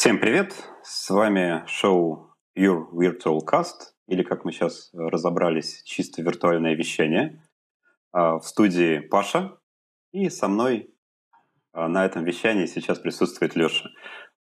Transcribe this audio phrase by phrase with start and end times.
[0.00, 0.54] Всем привет!
[0.82, 7.46] С вами шоу Your Virtual Cast, или, как мы сейчас разобрались, чисто виртуальное вещание.
[8.10, 9.58] А, в студии Паша,
[10.12, 10.94] и со мной
[11.74, 13.90] а, на этом вещании сейчас присутствует Леша.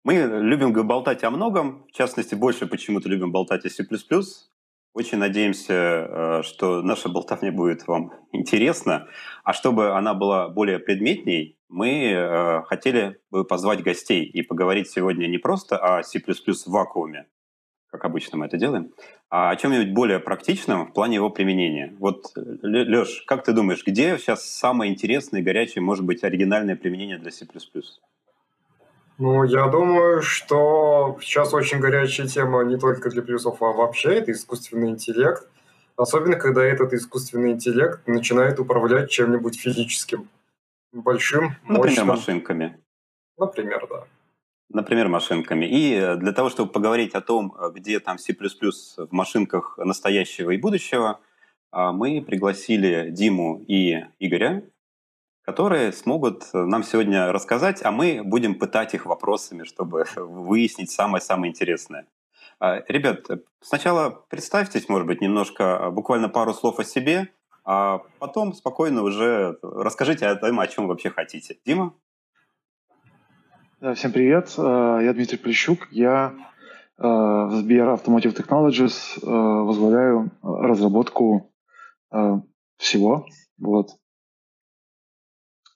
[0.04, 3.84] Мы любим болтать о многом, в частности, больше почему-то любим болтать о C++.
[4.98, 9.08] Очень надеемся, э, что наша болтовня будет вам интересна.
[9.44, 15.28] А чтобы она была более предметней, мы э, хотели бы позвать гостей и поговорить сегодня
[15.28, 17.28] не просто о C++ в вакууме,
[17.92, 18.92] как обычно мы это делаем,
[19.30, 21.96] а о чем-нибудь более практичном в плане его применения.
[22.00, 22.32] Вот,
[22.64, 27.30] Леш, как ты думаешь, где сейчас самое интересное и горячее, может быть, оригинальное применение для
[27.30, 27.46] C++?
[29.18, 34.32] Ну, я думаю, что сейчас очень горячая тема не только для плюсов, а вообще это
[34.32, 35.48] искусственный интеллект.
[35.96, 40.30] Особенно, когда этот искусственный интеллект начинает управлять чем-нибудь физическим.
[40.92, 42.08] Большим, Например, мощным.
[42.08, 42.78] машинками.
[43.38, 44.04] Например, да.
[44.70, 45.66] Например, машинками.
[45.66, 50.52] И э, для того, чтобы поговорить о том, э, где там C++ в машинках настоящего
[50.52, 51.20] и будущего,
[51.72, 54.64] а, мы пригласили Диму и Игоря,
[55.48, 61.52] которые смогут э, нам сегодня рассказать, а мы будем пытать их вопросами, чтобы выяснить самое-самое
[61.52, 62.06] интересное.
[62.60, 63.28] А, ребят,
[63.62, 67.30] сначала представьтесь, может быть, немножко, буквально пару слов о себе,
[67.64, 71.58] а потом спокойно уже расскажите о том, о чем вообще хотите.
[71.66, 71.94] Дима?
[73.96, 76.34] Всем привет, э, я Дмитрий Плещук, я
[76.98, 81.50] э, в Сбер Automotive Technologies э, возглавляю разработку
[82.78, 83.26] всего,
[83.58, 83.92] вот.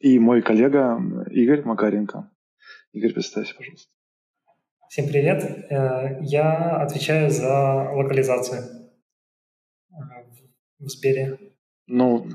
[0.02, 0.99] И мой коллега
[1.30, 2.30] Игорь Макаренко.
[2.91, 3.91] Игорь, представься, пожалуйста.
[4.89, 5.67] Всем привет,
[6.21, 8.61] я отвечаю за локализацию
[10.80, 11.38] в Сбере.
[11.85, 12.27] Ну,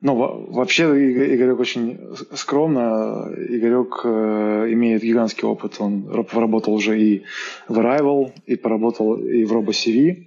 [0.00, 0.14] ну,
[0.50, 3.32] вообще Игорек очень скромно.
[3.48, 5.76] Игорек э, имеет гигантский опыт.
[5.78, 7.24] Он работал уже и
[7.68, 10.26] в Arrival, и поработал и в RoboCV.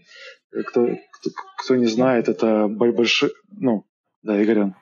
[0.67, 3.31] Кто, кто, кто не знает, это большой...
[3.49, 3.85] Ну,
[4.21, 4.75] да, Игорян.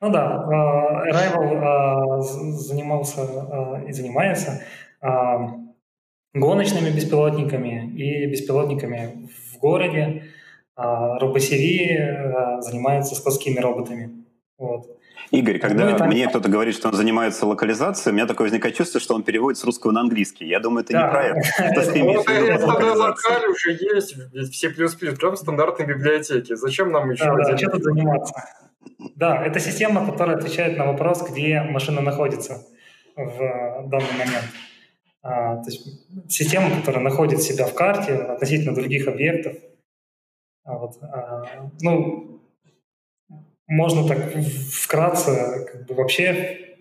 [0.00, 2.22] Ну да, э, Arrival э,
[2.52, 4.62] занимался э, и занимается
[6.34, 10.24] гоночными беспилотниками и беспилотниками в городе.
[10.76, 14.24] А RoboCV занимается складскими роботами.
[14.56, 14.86] Вот.
[15.30, 19.00] Игорь, когда ну, мне кто-то говорит, что он занимается локализацией, у меня такое возникает чувство,
[19.00, 20.46] что он переводит с русского на английский.
[20.46, 21.04] Я думаю, это да.
[21.04, 21.42] не про это.
[21.42, 24.16] Что ты имеешь в виду локаль уже есть,
[24.52, 26.54] все плюс-плюс, прям стандартные библиотеки.
[26.54, 27.24] Зачем нам еще?
[27.24, 28.34] Да, заниматься?
[29.16, 32.66] Да, это система, которая отвечает на вопрос, где машина находится
[33.16, 34.44] в данный момент.
[35.22, 35.86] А, то есть
[36.28, 39.56] система, которая находит себя в карте относительно других объектов,
[40.64, 42.40] а вот, а, ну,
[43.66, 44.34] можно так
[44.72, 46.76] вкратце, как бы вообще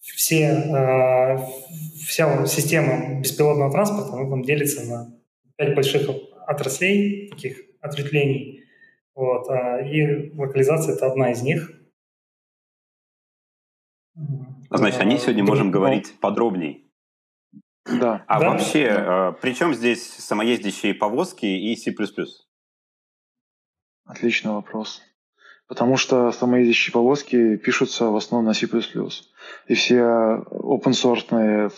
[0.00, 1.48] все, а,
[2.06, 5.12] вся система беспилотного транспорта, она там делится на
[5.56, 6.08] пять больших
[6.46, 8.64] отраслей, таких ответвлений.
[9.18, 11.72] Вот, а, и локализация— это одна из них.
[14.70, 16.82] Значит, о ней сегодня можем говорить подробнее.
[17.84, 18.24] Да.
[18.28, 18.50] А да?
[18.50, 19.32] вообще, да.
[19.32, 21.92] при чем здесь самоездящие повозки и C++?
[24.04, 25.02] Отличный вопрос.
[25.66, 28.68] Потому что самоездящие повозки пишутся в основном на C++.
[29.66, 31.72] И все open-source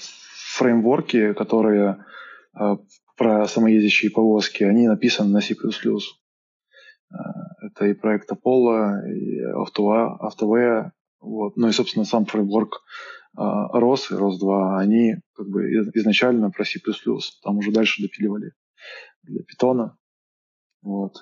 [0.59, 2.05] фреймворки, которые
[2.61, 2.77] э,
[3.17, 5.55] про самоездящие повозки, они написаны на C++.
[7.13, 7.17] Э,
[7.67, 10.91] это и проект Apollo, и AutoWare,
[11.21, 11.57] вот.
[11.57, 12.83] Ну и, собственно, сам фреймворк
[13.37, 16.81] э, ROS и ROS2, они как бы изначально про C++,
[17.43, 18.53] там уже дальше допиливали
[19.23, 19.97] для питона.
[20.83, 21.17] Вот.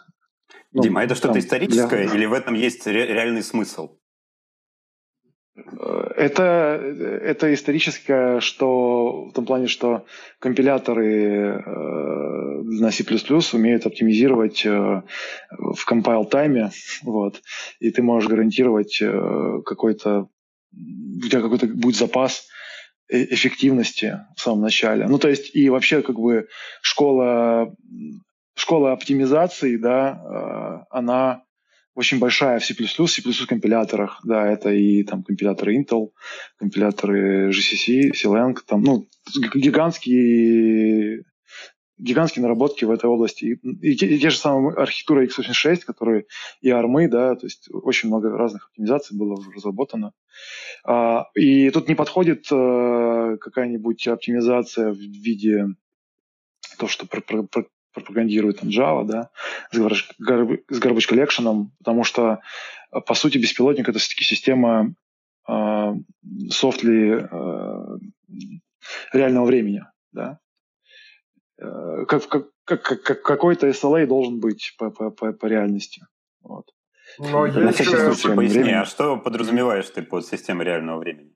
[0.73, 2.15] Ну, Дима, это что-то историческое для...
[2.15, 3.98] или в этом есть ре- реальный смысл?
[6.17, 6.81] Это,
[7.23, 10.05] это историческое, что в том плане, что
[10.39, 13.05] компиляторы э, на C++
[13.53, 16.71] умеют оптимизировать э, в compile тайме,
[17.03, 17.41] вот,
[17.81, 20.29] и ты можешь гарантировать э, какой-то,
[20.73, 22.47] у тебя какой-то будет запас
[23.09, 25.07] э, эффективности в самом начале.
[25.07, 26.49] Ну, то есть, и вообще, как бы,
[26.83, 27.75] школа
[28.59, 31.43] школа оптимизации, да, э, она
[31.99, 36.13] очень большая в C++, C++ компиляторах, да, это и там компиляторы Intel,
[36.57, 39.09] компиляторы GCC, CLang, там, ну,
[39.53, 41.25] гигантские
[41.99, 43.59] гигантские наработки в этой области.
[43.83, 46.27] И, те, и те же самые архитектуры x86, которые
[46.61, 50.13] и армы, да, то есть очень много разных оптимизаций было разработано.
[50.85, 55.67] А, и тут не подходит а, какая-нибудь оптимизация в виде
[56.79, 59.31] то, что про, про, про, пропагандирует там Java, да,
[59.73, 62.41] с garbage collection, потому что,
[62.93, 64.95] э, по сути, беспилотник— это все-таки система
[65.49, 65.95] э,
[66.51, 67.99] софтли э,
[69.13, 69.85] реального времени.
[70.13, 70.39] да?
[71.61, 76.03] Э, как, как, как, как, какой-то SLA должен быть по, по, по, по реальности.
[76.43, 76.67] Вот.
[77.19, 77.85] Но есть...
[77.85, 81.35] Случай, поясни, а что подразумеваешь ты под системой реального времени?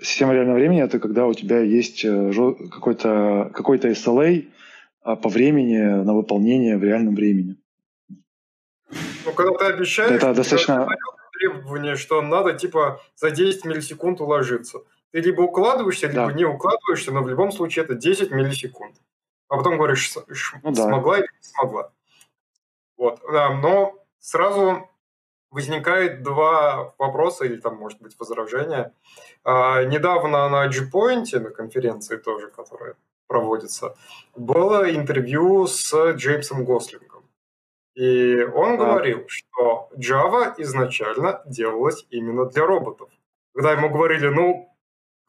[0.00, 2.32] Система реального времени– это когда у тебя есть э,
[2.70, 4.48] какой-то какой SLA
[5.02, 7.56] а, по времени на выполнение в реальном времени.
[9.24, 10.88] Ну, когда ты обещаешь, это достаточно...
[11.32, 14.80] требование, что надо типа за 10 миллисекунд уложиться.
[15.10, 16.32] Ты либо укладываешься, либо да.
[16.32, 18.96] не укладываешься, но в любом случае это 10 миллисекунд.
[19.48, 20.12] А потом говоришь,
[20.62, 21.20] ну, смогла да.
[21.20, 21.90] или не смогла.
[22.96, 23.20] Вот.
[23.32, 24.88] Да, но сразу
[25.50, 28.92] возникает два вопроса или там, может быть, возражения.
[29.44, 32.96] А, недавно на G-Point, на конференции тоже, которая
[33.26, 33.96] проводится,
[34.36, 37.24] было интервью с Джеймсом Гослингом.
[37.94, 38.84] И он да.
[38.84, 43.08] говорил, что Java изначально делалась именно для роботов.
[43.54, 44.72] Когда ему говорили, ну,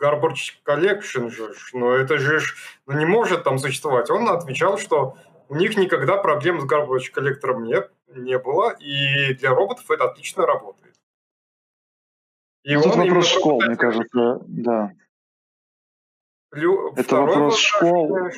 [0.02, 2.40] garbage collection же, но это же
[2.86, 4.10] ну, не может там существовать.
[4.10, 5.18] Он отвечал, что
[5.50, 10.46] у них никогда проблем с garbage коллектором нет, не было, и для роботов это отлично
[10.46, 10.96] работает.
[12.64, 14.92] И ну, Тут вопрос школ, мне кажется, да.
[16.50, 16.92] Плю...
[16.94, 18.18] Это Второй вопрос школ.
[18.18, 18.32] Э,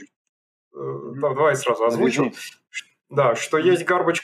[0.74, 2.32] да, давай сразу озвучу.
[3.10, 4.22] Да, что есть garbage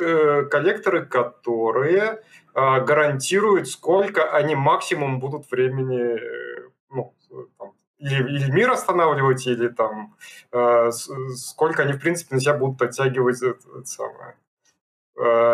[0.00, 2.22] э, коллекторы, которые
[2.54, 7.14] а, гарантируют, сколько они максимум будут времени э, ну,
[7.58, 10.16] там, или, или мир останавливать, или там
[10.52, 10.90] э,
[11.34, 14.41] сколько они, в принципе, на себя будут оттягивать это, это самое, э,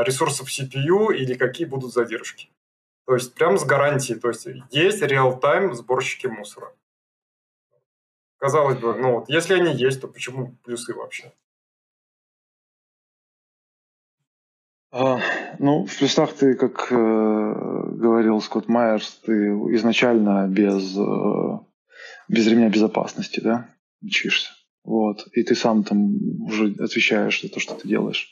[0.05, 2.49] ресурсов CPU или какие будут задержки.
[3.07, 4.19] То есть прям с гарантией.
[4.19, 6.73] То есть есть реал-тайм сборщики мусора.
[8.39, 11.33] Казалось бы, ну вот, если они есть, то почему плюсы вообще?
[14.91, 15.21] А,
[15.59, 19.33] ну, в плюсах ты, как э, говорил Скотт Майерс, ты
[19.75, 21.59] изначально без э,
[22.29, 23.69] без ремня безопасности, да,
[24.03, 24.51] учишься.
[24.85, 25.27] Вот.
[25.33, 28.31] И ты сам там уже отвечаешь за то, что ты делаешь.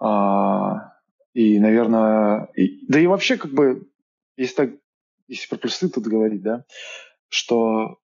[0.00, 0.92] А,
[1.34, 3.88] и, наверное, и, да и вообще, как бы,
[4.36, 4.70] если так,
[5.28, 6.64] если про плюсы тут говорить, да,
[7.28, 7.98] что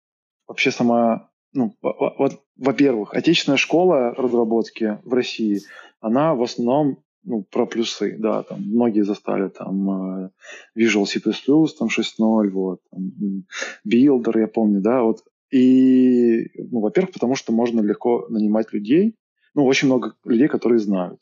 [0.47, 5.61] вообще сама, ну, вот, во-первых, отечественная школа разработки в России,
[6.01, 10.29] она в основном ну, про плюсы, да, там многие застали там э,
[10.77, 13.45] Visual C++, там 6.0, вот, там,
[13.87, 15.23] Builder, я помню, да, вот.
[15.49, 19.15] И, ну, во-первых, потому что можно легко нанимать людей,
[19.53, 21.21] ну, очень много людей, которые знают.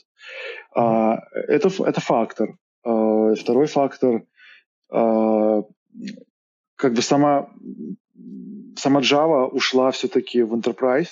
[0.76, 2.58] А, это, это фактор.
[2.84, 4.24] А, второй фактор,
[4.92, 5.64] а,
[6.76, 7.50] как бы сама,
[8.76, 11.10] сама Java ушла все-таки в Enterprise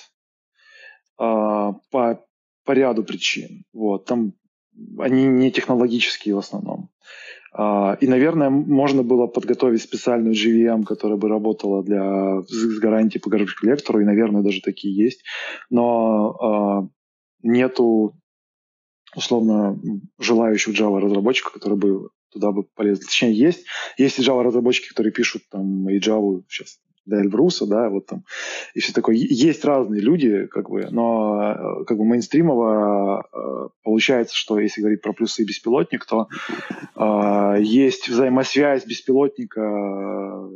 [1.18, 2.24] а, по,
[2.64, 3.64] по ряду причин.
[3.72, 4.32] Вот, там
[4.98, 6.90] они не технологические в основном.
[7.52, 13.28] А, и, наверное, можно было подготовить специальную GVM, которая бы работала для, с гарантией по
[13.28, 15.24] garbage коллектору, и, наверное, даже такие есть.
[15.68, 16.88] Но а,
[17.42, 18.14] нету,
[19.14, 19.78] условно,
[20.18, 23.04] желающих Java разработчиков, которые бы туда бы полезли.
[23.04, 23.66] Точнее, есть.
[23.96, 28.24] Есть и Java разработчики, которые пишут там и Java сейчас для Эльбруса, да, вот там,
[28.74, 29.16] и все такое.
[29.16, 35.02] Есть разные люди, как бы, но э, как бы мейнстримово э, получается, что если говорить
[35.02, 36.28] про плюсы беспилотник, то
[36.96, 40.50] э, есть взаимосвязь беспилотника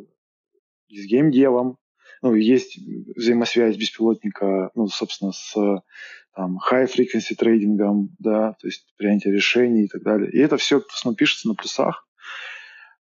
[0.91, 1.77] с геймдевом,
[2.25, 2.79] ну, есть
[3.15, 5.55] взаимосвязь беспилотника, ну, собственно, с
[6.35, 10.31] там, high frequency трейдингом, да, то есть принятие решений и так далее.
[10.31, 12.09] И это все основном пишется на плюсах.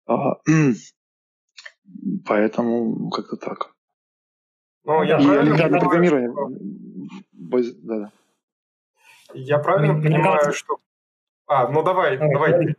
[0.07, 0.39] А,
[2.27, 3.75] Поэтому как-то так.
[4.85, 6.33] Ну, я и олимпиадное программирование.
[7.33, 8.13] Да, да.
[9.35, 10.59] Я правильно мне понимаю, кажется...
[10.59, 10.79] что...
[11.47, 12.33] А, ну давай, давай.
[12.33, 12.77] давай.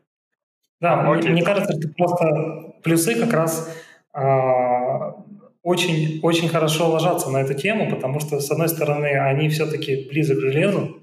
[0.82, 3.74] Да, а, мне, мне кажется, что просто плюсы как раз
[4.12, 5.23] а,
[5.64, 10.36] очень, очень хорошо ложатся на эту тему, потому что, с одной стороны, они все-таки ближе
[10.36, 11.00] к железу,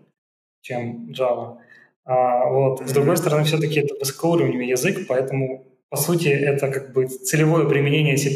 [0.60, 1.56] чем Java.
[2.04, 2.88] А, вот.
[2.88, 8.16] С другой стороны, все-таки это высокоуровневый язык, поэтому по сути, это как бы целевое применение
[8.16, 8.30] C++.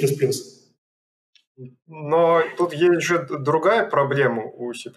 [1.86, 4.90] Но тут есть же другая проблема у C++.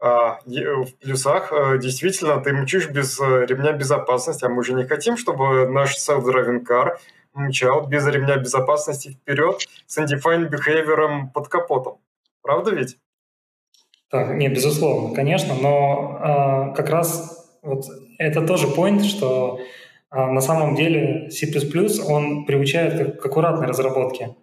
[0.00, 4.84] А, в плюсах э, действительно ты мчишь без э, ремня безопасности, а мы же не
[4.84, 6.98] хотим, чтобы наш self-driving car
[7.34, 11.98] мчал без ремня безопасности вперед с undefined behavior под капотом.
[12.42, 12.98] Правда ведь?
[14.10, 17.84] Так, нет, безусловно, конечно, но э, как раз вот
[18.18, 19.58] это тоже point, что
[20.16, 21.48] а на самом деле C++
[22.06, 24.36] он приучает к, к аккуратной разработке.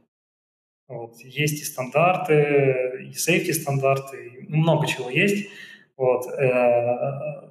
[0.90, 1.18] Вот.
[1.20, 5.48] Есть и стандарты, и safety стандарты, и много чего есть.
[5.96, 6.26] Вот.
[6.28, 7.51] Э,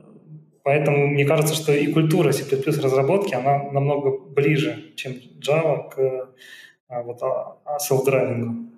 [0.64, 2.45] поэтому мне кажется, что и культура C++
[2.81, 6.29] разработки, она намного ближе, чем Java к
[6.88, 8.69] а, вот, self-driving.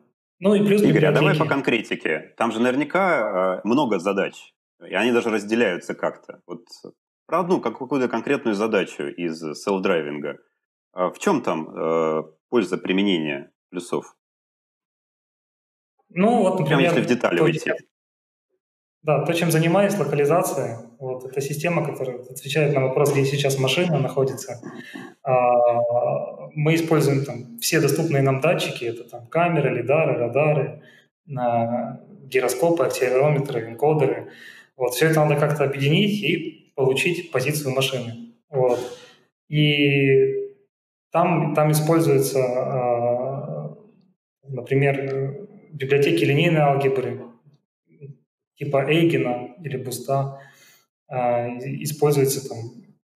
[0.40, 2.34] Ну и плюс Игорь, а давай по конкретике.
[2.36, 6.40] Там же наверняка много задач, и они даже разделяются как-то.
[6.46, 6.66] Вот
[7.26, 9.42] про одну какую-то конкретную задачу из.
[10.94, 14.14] А в чем там польза применения плюсов?
[16.10, 16.78] Ну вот, например...
[16.78, 17.72] Прямо если в детали уйти.
[19.02, 20.78] Да, то, чем занимаюсь, локализация.
[21.00, 24.60] Вот, это система, которая отвечает на вопрос, где сейчас машина находится.
[25.24, 30.82] А, мы используем там все доступные нам датчики, это там камеры, лидары, радары,
[31.26, 34.30] гироскопы, активирометры, энкодеры.
[34.76, 38.34] Вот, все это надо как-то объединить и получить позицию машины.
[38.50, 38.78] Вот.
[39.48, 40.52] И
[41.10, 43.76] там, там используются, а,
[44.46, 47.31] например, библиотеки линейной алгебры,
[48.56, 50.40] типа Эйгена или Буста.
[51.08, 52.58] А, используются там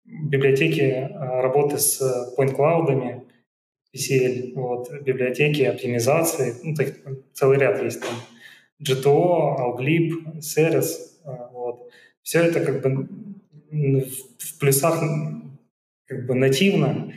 [0.04, 2.00] библиотеки работы с
[2.38, 3.24] point-клаудами,
[3.94, 6.94] PCL, вот, библиотеки оптимизации, ну, так,
[7.32, 8.14] целый ряд есть там.
[8.82, 10.88] GTO, Alglib, Ceres,
[11.24, 11.90] а, вот.
[12.22, 13.08] Все это как бы
[13.70, 15.00] в плюсах
[16.06, 17.12] как бы нативно,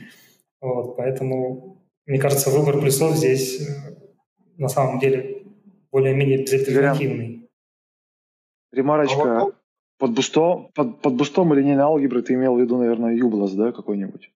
[0.60, 3.94] вот, поэтому, мне кажется, выбор плюсов здесь э,
[4.56, 5.42] на самом деле
[5.90, 7.39] более-менее безальтернативный.
[8.72, 9.38] Ремарочка.
[9.38, 9.56] А вот,
[9.98, 13.72] под, бустом, под, под бустом или линейной алгебры ты имел в виду, наверное, Юблас, да,
[13.72, 14.32] какой-нибудь?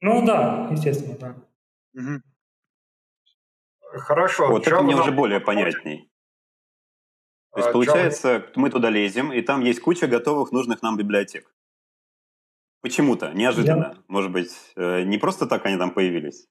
[0.00, 1.34] Ну да, естественно, да.
[1.94, 2.22] Угу.
[4.00, 4.48] Хорошо.
[4.48, 5.02] Вот это мне нам...
[5.02, 6.10] уже более понятней.
[7.52, 8.52] То есть, а, получается, Java...
[8.56, 11.54] мы туда лезем, и там есть куча готовых нужных нам библиотек.
[12.82, 13.94] Почему-то, неожиданно.
[13.96, 14.02] Я...
[14.08, 16.46] Может быть, э, не просто так они там появились?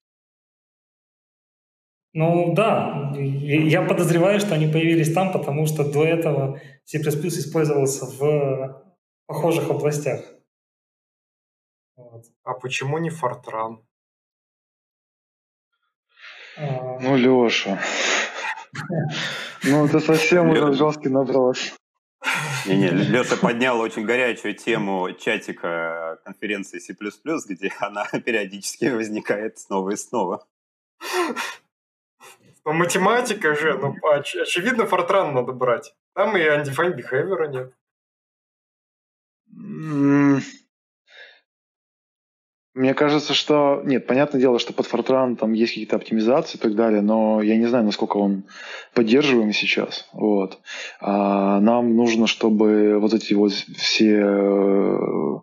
[2.17, 8.81] Ну да, я подозреваю, что они появились там, потому что до этого C++ использовался в
[9.25, 10.21] похожих областях.
[11.97, 12.23] Вот.
[12.43, 13.83] А почему не Fortran?
[16.57, 16.99] А...
[17.01, 17.81] Ну, Леша.
[19.63, 21.75] Ну, это совсем уже жесткий наброс.
[22.65, 26.95] Не-не, Леша поднял очень горячую тему чатика конференции C++,
[27.49, 30.47] где она периодически возникает снова и снова.
[32.65, 35.93] Но ну, математика же, ну, оч- очевидно, Fortran надо брать.
[36.15, 37.71] Там и undefined behavior нет.
[42.73, 43.83] Мне кажется, что...
[43.85, 47.55] Нет, понятное дело, что под Fortran там есть какие-то оптимизации и так далее, но я
[47.55, 48.45] не знаю, насколько он
[48.95, 50.09] поддерживаем сейчас.
[50.11, 50.59] Вот.
[50.99, 55.39] А нам нужно, чтобы вот эти вот все э,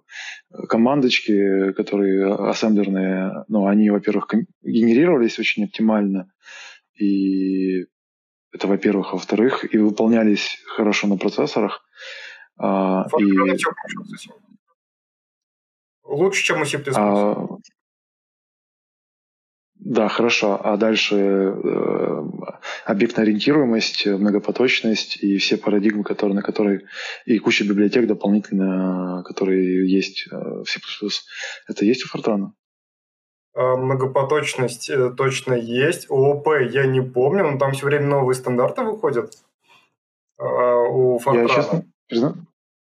[0.68, 4.28] командочки, которые ассемблерные, ну, они, во-первых,
[4.62, 6.30] генерировались очень оптимально,
[6.94, 7.86] и
[8.52, 9.12] это, во-первых.
[9.12, 11.84] Во-вторых, и выполнялись хорошо на процессорах.
[12.58, 13.24] А, и...
[16.04, 16.82] Лучше, чем у C++.
[16.94, 17.46] А,
[19.84, 20.60] да, хорошо.
[20.62, 22.22] А дальше э,
[22.84, 26.82] объектно-ориентируемость, многопоточность и все парадигмы, которые, на которые
[27.24, 30.78] и куча библиотек дополнительно, которые есть э, в C++.
[31.68, 32.50] Это есть у Fortran?
[33.54, 36.10] А, многопоточность э, точно есть.
[36.10, 39.34] ООП я не помню, но там все время новые стандарты выходят
[40.38, 41.42] а, у Fortran.
[41.42, 42.34] Я честно признаю,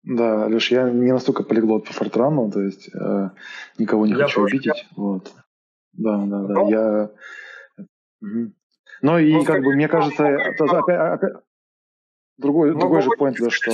[0.03, 3.29] да, Леш, я не настолько полиглот по Фортрану, то есть э,
[3.77, 4.77] никого не я хочу тоже, обидеть.
[4.77, 4.87] Я...
[4.95, 5.31] Вот.
[5.93, 6.53] Да, да, да.
[6.53, 7.11] Ну, я...
[8.21, 8.53] Угу.
[9.01, 11.33] Ну и ну, как бы мне кажется, это, опять, опять,
[12.37, 13.71] другой, ну, другой же point, да, что...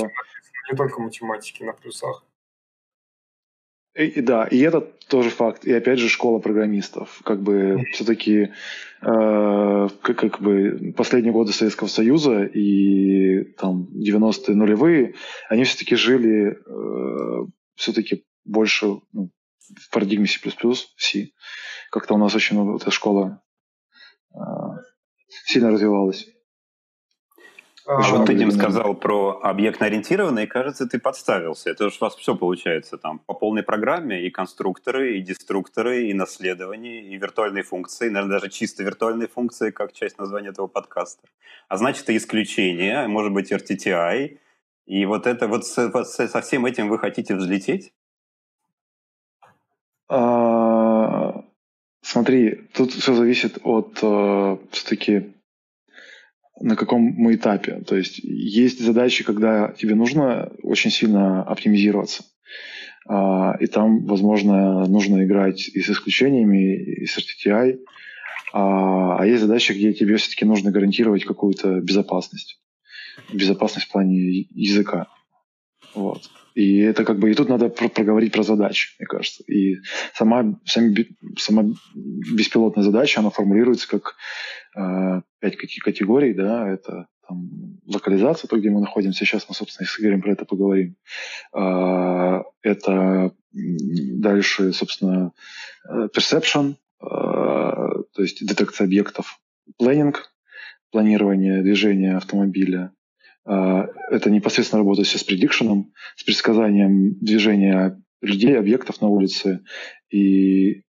[0.70, 2.24] Не только математики на плюсах.
[3.94, 5.64] И, да, и это тоже факт.
[5.64, 7.20] И опять же школа программистов.
[7.24, 8.52] Как бы все-таки
[9.02, 15.14] э, как, как бы последние годы Советского Союза и там 90-е нулевые,
[15.48, 19.30] они все-таки жили э, все-таки больше ну,
[19.76, 20.38] в парадигме C++,
[20.96, 21.30] C.
[21.90, 23.42] Как-то у нас очень много эта школа
[24.32, 24.38] э,
[25.46, 26.28] сильно развивалась.
[27.92, 31.70] А, вот ты, Дим, сказал про объектно-ориентированное, и, кажется, ты подставился.
[31.70, 36.14] Это же у вас все получается там по полной программе, и конструкторы, и деструкторы, и
[36.14, 41.26] наследование, и виртуальные функции, наверное, даже чисто виртуальные функции, как часть названия этого подкаста.
[41.68, 44.38] А значит, и исключение, может быть, RTTI.
[44.86, 47.92] И вот это вот со, со всем этим вы хотите взлететь?
[50.08, 51.42] А,
[52.02, 55.32] смотри, тут все зависит от э, все-таки
[56.60, 57.82] на каком мы этапе.
[57.86, 62.24] То есть есть задачи, когда тебе нужно очень сильно оптимизироваться.
[63.08, 67.78] А, и там, возможно, нужно играть и с исключениями, и с RTTI.
[68.52, 72.60] А, а есть задачи, где тебе все-таки нужно гарантировать какую-то безопасность.
[73.32, 75.08] Безопасность в плане языка.
[75.94, 76.30] Вот.
[76.54, 79.44] И это как бы и тут надо проговорить про задачи, мне кажется.
[79.44, 79.76] И
[80.14, 80.94] сама, сама,
[81.38, 81.64] сама
[81.94, 84.16] беспилотная задача, она формулируется как
[84.72, 89.24] пять категорий, да, это там, локализация, то, где мы находимся.
[89.24, 90.96] Сейчас мы, собственно, с Игорем про это поговорим.
[91.52, 95.32] А, это дальше, собственно,
[95.88, 99.40] э, perception, а, то есть детекция объектов,
[99.78, 100.32] планинг,
[100.90, 102.92] планирование движения автомобиля.
[103.46, 109.60] Это непосредственно работа с предикшеном, с предсказанием движения людей, объектов на улице
[110.10, 110.82] и,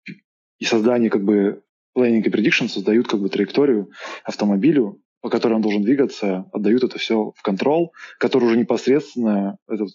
[0.58, 1.62] и создание как бы
[2.00, 3.90] planning и prediction создают как бы траекторию
[4.24, 9.86] автомобилю, по которой он должен двигаться, отдают это все в контрол, который уже непосредственно, это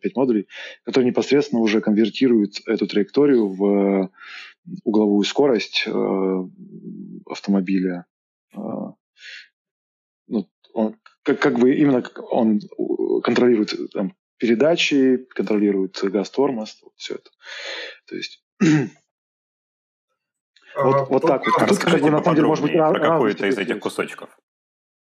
[0.00, 0.48] пять модулей,
[0.84, 4.10] который непосредственно уже конвертирует эту траекторию в
[4.84, 6.48] угловую скорость э,
[7.26, 8.06] автомобиля.
[8.54, 8.58] Э,
[10.28, 12.60] ну, он, как, как бы именно он
[13.22, 17.30] контролирует там, передачи, контролирует газ-тормоз, все это.
[18.06, 18.42] То есть
[20.84, 21.62] вот, а, вот так вот.
[21.62, 24.30] А тут, кстати, на самом деле, может быть, про какой-то из этих кусочков.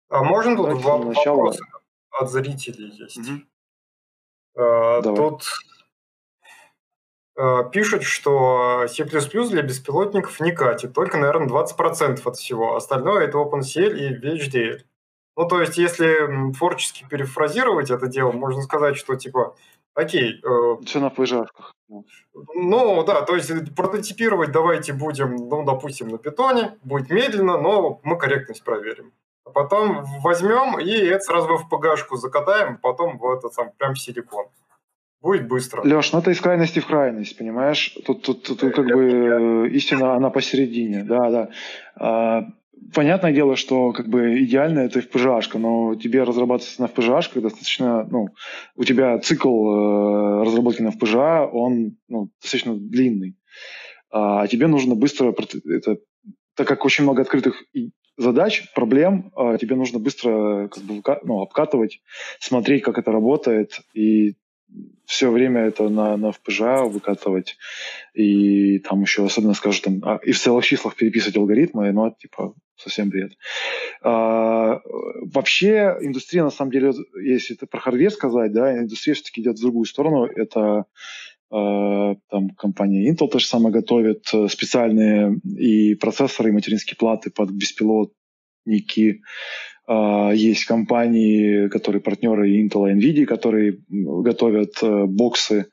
[0.09, 1.53] А можно тут Давайте вопрос начало...
[2.11, 3.17] от зрителей есть?
[3.17, 3.41] Угу.
[4.57, 5.43] А, тут
[7.38, 12.75] а, пишут, что C++ для беспилотников не катит, только, наверное, 20% от всего.
[12.75, 14.81] Остальное это OpenCL и VHDL.
[15.39, 19.55] Ну, то есть, если творчески перефразировать это дело, можно сказать, что, типа,
[19.93, 20.41] окей...
[20.43, 21.72] Э, Все на флажашках.
[21.88, 26.77] Ну, да, то есть прототипировать давайте будем, ну, допустим, на питоне.
[26.84, 29.13] Будет медленно, но мы корректность проверим.
[29.46, 34.48] А потом возьмем и это сразу в ПГшку закатаем, потом в этот сам прям силикон.
[35.22, 35.84] Будет быстро.
[35.84, 37.98] Леш, ну это из крайности в крайность, понимаешь?
[38.05, 41.05] Тут, тут, тут, тут как бы истина, она посередине.
[41.05, 41.29] Да,
[41.96, 42.53] да.
[42.79, 48.07] А, понятное дело, что как бы идеально это FPGA, но тебе разрабатываться на FPGA достаточно,
[48.09, 48.29] ну,
[48.75, 53.36] у тебя цикл э, разработки на FPGA, он ну, достаточно длинный.
[54.12, 55.98] А тебе нужно быстро, это,
[56.55, 57.63] так как очень много открытых
[58.17, 62.01] задач, проблем, э, тебе нужно быстро как бы, ну, обкатывать,
[62.39, 64.36] смотреть, как это работает, и
[65.10, 67.58] все время это на, на FPGA выкатывать,
[68.13, 72.54] и там еще особенно скажут, там, а, и в целых числах переписывать алгоритмы, ну, типа,
[72.76, 73.32] совсем бред.
[74.04, 74.80] А,
[75.34, 76.93] вообще, индустрия, на самом деле,
[77.24, 80.86] если это про hardware сказать, да, индустрия все-таки идет в другую сторону, это
[81.50, 87.32] а, там компания Intel то же самое готовит э, специальные и процессоры, и материнские платы
[87.32, 89.24] под беспилотники,
[89.89, 95.67] есть компании, которые партнеры Intel и NVIDIA, которые готовят э, боксы,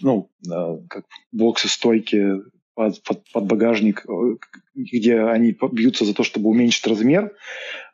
[0.00, 2.42] ну, э, как боксы, стойки
[2.74, 4.36] под, под, под багажник, э,
[4.74, 7.32] где они бьются за то, чтобы уменьшить размер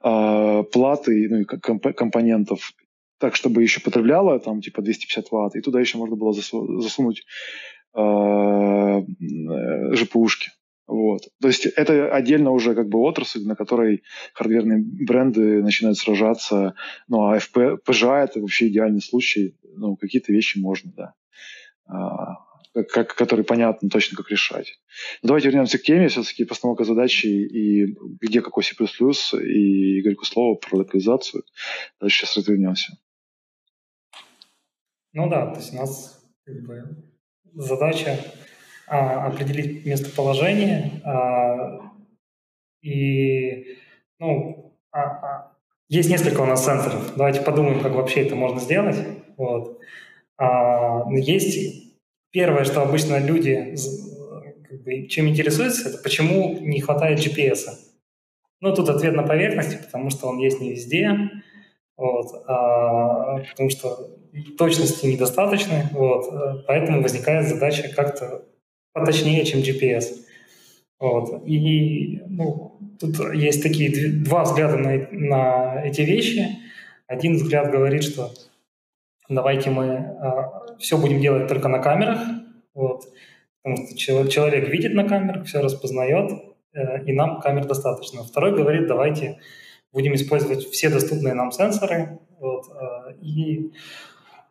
[0.03, 2.73] э, платы ну, и комп- компонентов,
[3.19, 7.25] так, чтобы еще потребляло там типа 250 ватт, и туда еще можно было засу- засунуть
[7.95, 9.03] э,
[9.95, 10.51] ЖПУшки.
[10.91, 11.29] Вот.
[11.41, 14.03] То есть это отдельно уже как бы отрасль, на которой
[14.35, 16.75] хардверные бренды начинают сражаться.
[17.07, 19.57] Ну, а FP, PGA это вообще идеальный случай.
[19.77, 21.15] Ну, какие-то вещи можно, да.
[21.87, 22.39] А,
[22.89, 24.81] как, которые понятно точно, как решать.
[25.23, 30.57] Но давайте вернемся к теме, все-таки постановка задачи и где какой C++, и Игорьку слово
[30.57, 31.45] про локализацию.
[32.01, 32.99] Дальше сейчас развернемся.
[35.13, 37.05] Ну да, то есть у нас как бы,
[37.55, 38.50] задача а,
[38.99, 41.81] определить местоположение а,
[42.83, 43.77] и
[44.19, 45.53] ну, а, а,
[45.89, 47.13] есть несколько у нас сенсоров.
[47.17, 48.97] Давайте подумаем, как вообще это можно сделать.
[49.37, 49.79] Вот.
[50.39, 51.95] А, есть
[52.31, 53.75] первое, что обычно люди
[54.69, 57.67] как бы, чем интересуются, это почему не хватает GPS.
[58.61, 61.31] Ну, тут ответ на поверхности, потому что он есть не везде,
[61.97, 64.19] вот, а, потому что
[64.59, 68.50] точности недостаточно, вот, поэтому возникает задача как-то
[68.93, 70.05] поточнее, чем GPS.
[70.99, 71.47] Вот.
[71.47, 76.59] И ну, тут есть такие два взгляда на, на эти вещи.
[77.07, 78.31] Один взгляд говорит, что
[79.29, 82.21] давайте мы а, все будем делать только на камерах,
[82.75, 83.05] вот,
[83.63, 86.33] потому что человек видит на камерах, все распознает,
[86.75, 88.23] э, и нам камер достаточно.
[88.23, 89.39] Второй говорит, давайте
[89.93, 93.73] будем использовать все доступные нам сенсоры, вот, э, и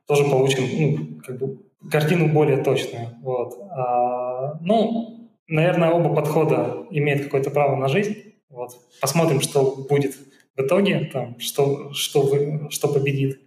[0.05, 1.57] тоже получим ну, как бы
[1.91, 3.09] картину более точную.
[3.21, 3.53] Вот.
[3.71, 8.15] А, ну, наверное, оба подхода имеют какое-то право на жизнь.
[8.49, 8.71] Вот.
[9.01, 10.15] Посмотрим, что будет
[10.55, 13.39] в итоге, там, что, что, вы, что победит.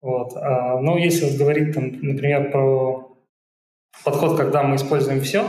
[0.00, 0.36] Вот.
[0.36, 3.16] А, но если вот говорить, там, например, про
[4.04, 5.44] подход, когда мы используем все,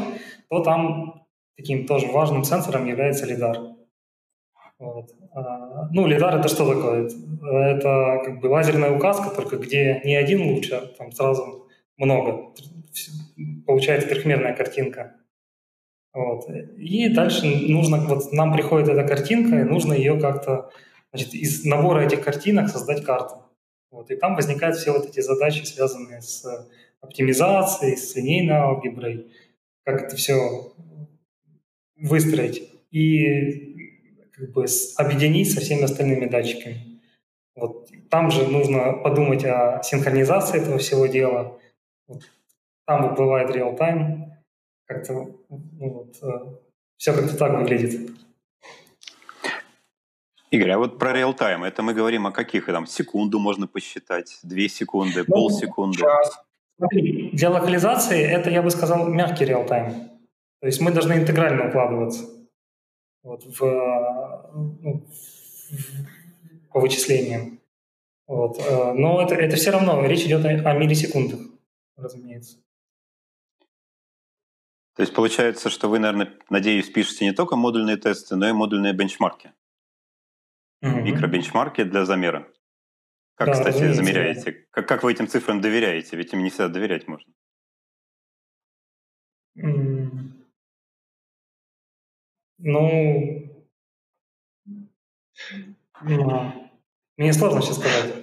[0.50, 3.58] то там таким тоже важным сенсором является лидар.
[4.80, 5.12] Вот.
[5.34, 7.08] А, ну, лидар это что такое?
[7.44, 11.61] Это как бы лазерная указка, только где не один луч, а там сразу
[11.98, 12.54] много.
[13.66, 15.16] Получается трехмерная картинка.
[16.14, 16.50] Вот.
[16.78, 20.70] И дальше нужно, вот нам приходит эта картинка, и нужно ее как-то,
[21.14, 23.36] значит, из набора этих картинок создать карту.
[23.92, 24.12] Вот.
[24.12, 26.46] И там возникают все вот эти задачи, связанные с
[27.02, 29.32] оптимизацией, с линейной алгеброй,
[29.86, 30.74] как это все
[31.96, 34.66] выстроить и как бы
[34.98, 37.02] объединить со всеми остальными датчиками.
[37.56, 37.90] Вот.
[38.10, 41.60] Там же нужно подумать о синхронизации этого всего дела.
[42.12, 42.24] Вот.
[42.86, 44.32] Там бывает real-time,
[44.86, 45.40] как-то ну,
[45.80, 46.58] вот, э,
[46.98, 48.12] все как-то так выглядит.
[50.50, 52.66] Игорь, а вот про реал-тайм, это мы говорим о каких?
[52.66, 56.04] Там секунду можно посчитать, две секунды, ну, полсекунды.
[56.78, 59.94] Смотри, для локализации это, я бы сказал, мягкий реал-тайм.
[60.60, 62.26] То есть мы должны интегрально укладываться
[63.24, 63.62] вот, в,
[64.54, 67.60] ну, в, по вычислениям.
[68.28, 68.60] Вот.
[68.60, 71.40] Э, но это, это все равно, речь идет о, о миллисекундах,
[71.96, 72.58] разумеется.
[74.96, 78.94] То есть получается, что вы, наверное, надеюсь, пишете не только модульные тесты, но и модульные
[78.94, 79.54] бенчмарки.
[80.84, 81.02] Mm-hmm.
[81.02, 82.52] Микробенчмарки для замера.
[83.36, 84.52] Как, да, кстати, замеряете?
[84.52, 84.58] Да.
[84.72, 86.18] Как, как вы этим цифрам доверяете?
[86.18, 87.34] Ведь им не всегда доверять можно.
[89.58, 90.32] Mm.
[92.60, 93.66] Ну,
[97.18, 98.21] мне сложно сейчас сказать.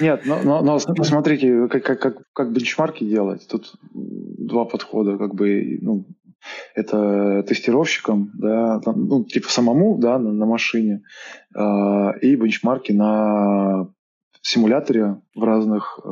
[0.00, 3.46] Нет, но, но, но смотрите, как, как, как, как бенчмарки делать.
[3.48, 6.04] Тут два подхода, как бы, ну,
[6.74, 11.02] это тестировщиком, да, ну, типа самому, да, на, на машине,
[11.54, 11.60] э,
[12.20, 13.88] и бенчмарки на
[14.42, 16.08] симуляторе в разных, э,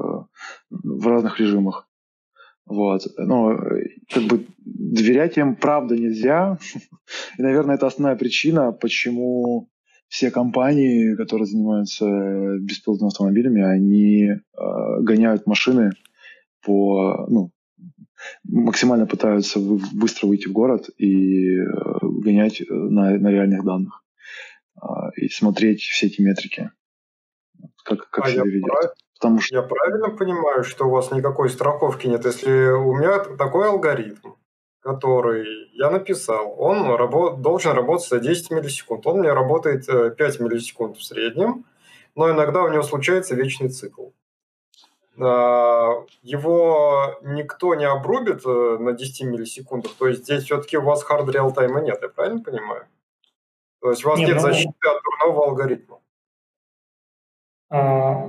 [0.70, 1.88] в разных режимах.
[2.64, 3.02] Вот.
[3.18, 3.58] Но
[4.10, 6.58] как бы доверять им правда нельзя.
[7.38, 9.68] И, наверное, это основная причина, почему
[10.12, 12.04] все компании, которые занимаются
[12.60, 14.36] беспилотными автомобилями, они э,
[15.00, 15.92] гоняют машины
[16.62, 17.50] по, ну,
[18.44, 21.64] максимально пытаются быстро выйти в город и э,
[22.02, 24.04] гонять э, на, на реальных данных
[24.76, 26.70] э, и смотреть все эти метрики,
[27.82, 28.64] как, как а себя ведет.
[28.64, 28.92] Прав...
[29.18, 29.56] Потому что...
[29.56, 34.32] Я правильно понимаю, что у вас никакой страховки нет, если у меня такой алгоритм,
[34.82, 39.06] который я написал, он работ, должен работать за 10 миллисекунд.
[39.06, 41.64] Он мне работает 5 э, миллисекунд в среднем,
[42.16, 44.08] но иногда у него случается вечный цикл.
[45.20, 51.06] А, его никто не обрубит э, на 10 миллисекундах, то есть здесь все-таки у вас
[51.08, 52.86] hard real тайма нет, я правильно понимаю?
[53.80, 54.42] То есть у вас нет, нет ну...
[54.42, 56.00] защиты от дурного алгоритма.
[57.70, 58.26] А,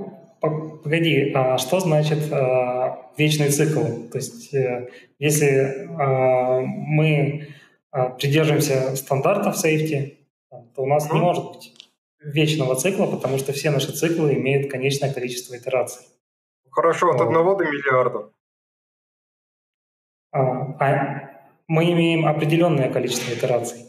[0.50, 4.08] погоди, а что значит а, вечный цикл?
[4.10, 7.48] То есть э, если а, мы
[7.90, 10.18] а, придерживаемся стандартов safety,
[10.74, 11.14] то у нас mm-hmm.
[11.14, 16.06] не может быть вечного цикла, потому что все наши циклы имеют конечное количество итераций.
[16.70, 18.30] Хорошо, от одного до миллиарда.
[20.32, 20.40] А,
[20.80, 21.30] а
[21.68, 23.84] мы имеем определенное количество итераций.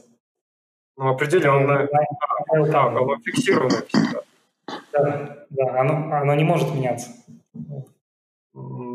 [0.98, 1.90] Ну, определенное.
[1.92, 4.22] Да, да, оно фиксированное всегда.
[4.92, 7.10] Да, да оно, оно не может меняться.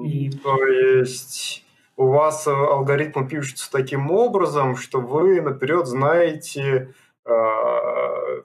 [0.04, 0.30] И...
[0.42, 1.64] То есть
[1.96, 6.94] у вас э, алгоритмы пишутся таким образом, что вы наперед знаете,
[7.26, 7.32] э,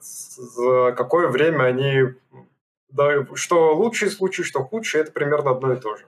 [0.00, 2.14] за какое время они
[2.90, 6.04] да, что лучший случай, что худший, это примерно одно и то же.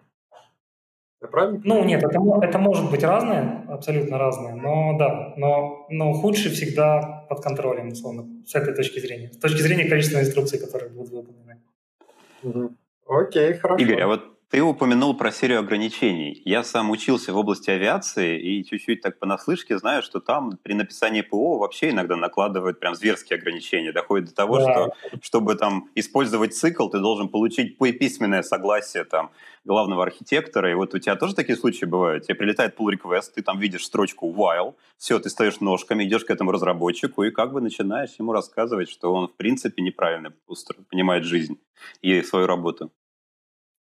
[1.20, 1.60] Я правильно?
[1.64, 7.17] Ну, нет, это, это может быть разное, абсолютно разное, но да, но, но худший всегда
[7.28, 11.62] под контролем, условно, с этой точки зрения, с точки зрения количества инструкций, которые будут выполнены.
[13.06, 13.82] Окей, хорошо.
[13.82, 16.40] Игорь, а вот ты упомянул про серию ограничений.
[16.46, 21.20] Я сам учился в области авиации и чуть-чуть так понаслышке знаю, что там при написании
[21.20, 23.92] ПО вообще иногда накладывают прям зверские ограничения.
[23.92, 24.72] Доходит до того, да.
[24.72, 29.30] что чтобы там использовать цикл, ты должен получить письменное согласие там
[29.66, 30.70] главного архитектора.
[30.70, 32.24] И вот у тебя тоже такие случаи бывают.
[32.24, 36.30] Тебе прилетает pull request, ты там видишь строчку while, все, ты стоишь ножками, идешь к
[36.30, 40.32] этому разработчику и как бы начинаешь ему рассказывать, что он в принципе неправильно
[40.90, 41.58] понимает жизнь
[42.00, 42.90] и свою работу.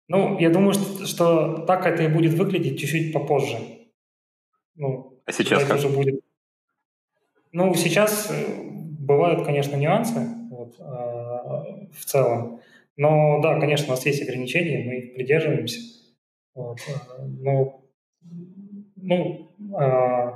[0.07, 3.57] Ну, я думаю, что, что так это и будет выглядеть чуть-чуть попозже.
[4.75, 5.77] Ну, а сейчас как?
[5.77, 6.21] Уже будет.
[7.51, 8.63] Ну, сейчас э,
[8.99, 12.59] бывают, конечно, нюансы вот, э, в целом.
[12.97, 15.79] Но да, конечно, у нас есть ограничения, мы их придерживаемся.
[16.53, 17.81] Вот, э, но
[18.95, 20.31] ну, э,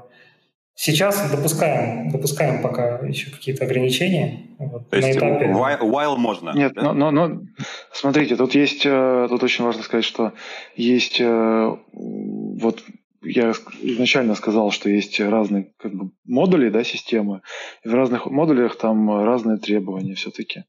[0.82, 4.48] Сейчас допускаем, допускаем пока еще какие-то ограничения.
[4.58, 5.48] Вот, То есть этапе.
[5.48, 6.52] while, while можно?
[6.56, 6.94] Нет, да?
[6.94, 7.42] но, но, но
[7.92, 10.32] смотрите, тут есть, э, тут очень важно сказать, что
[10.78, 12.82] есть э, вот
[13.22, 17.42] я изначально сказал, что есть разные как бы, модули да, системы,
[17.84, 20.63] и в разных модулях там разные требования все-таки.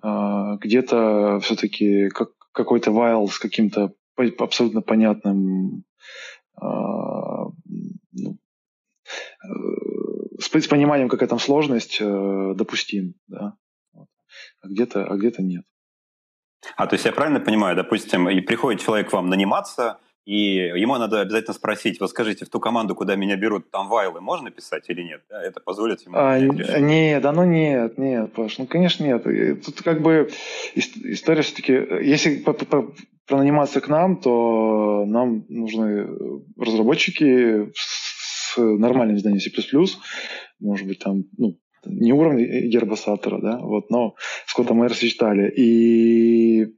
[0.00, 3.92] А, где-то все-таки как, какой-то while с каким-то
[4.38, 5.84] абсолютно понятным
[6.58, 7.48] а,
[10.38, 13.54] с пониманием, какая там сложность, допустим, да.
[13.94, 15.64] А где-то, а где-то нет.
[16.76, 20.96] А, то есть я правильно понимаю, допустим, и приходит человек к вам наниматься, и ему
[20.96, 24.84] надо обязательно спросить, вот скажите, в ту команду, куда меня берут, там вайлы можно писать
[24.88, 25.22] или нет?
[25.30, 26.16] Это позволит ему?
[26.18, 29.22] А, нет, да ну нет, нет, Паш, ну конечно нет.
[29.64, 30.28] Тут как бы
[30.74, 32.44] история все-таки, если
[33.26, 36.08] пронаниматься к нам, то нам нужны
[36.58, 38.15] разработчики с
[38.56, 39.50] нормальным знанием C++,
[40.60, 44.14] может быть, там, ну, не уровня гербосаттера, да, вот, но
[44.46, 45.52] сколько мы рассчитали.
[45.56, 46.74] И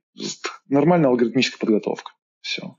[0.68, 2.12] нормальная алгоритмическая подготовка.
[2.40, 2.76] Все.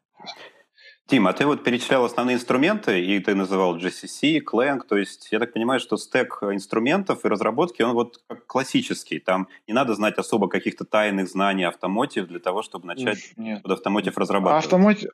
[1.07, 5.39] Тим, а ты вот перечислял основные инструменты, и ты называл GCC, Clang, то есть я
[5.39, 10.19] так понимаю, что стек инструментов и разработки, он вот как классический, там не надо знать
[10.19, 13.63] особо каких-то тайных знаний автомотив для того, чтобы начать Нет.
[13.63, 14.65] под автомотив разрабатывать.
[14.65, 15.09] Автомотив,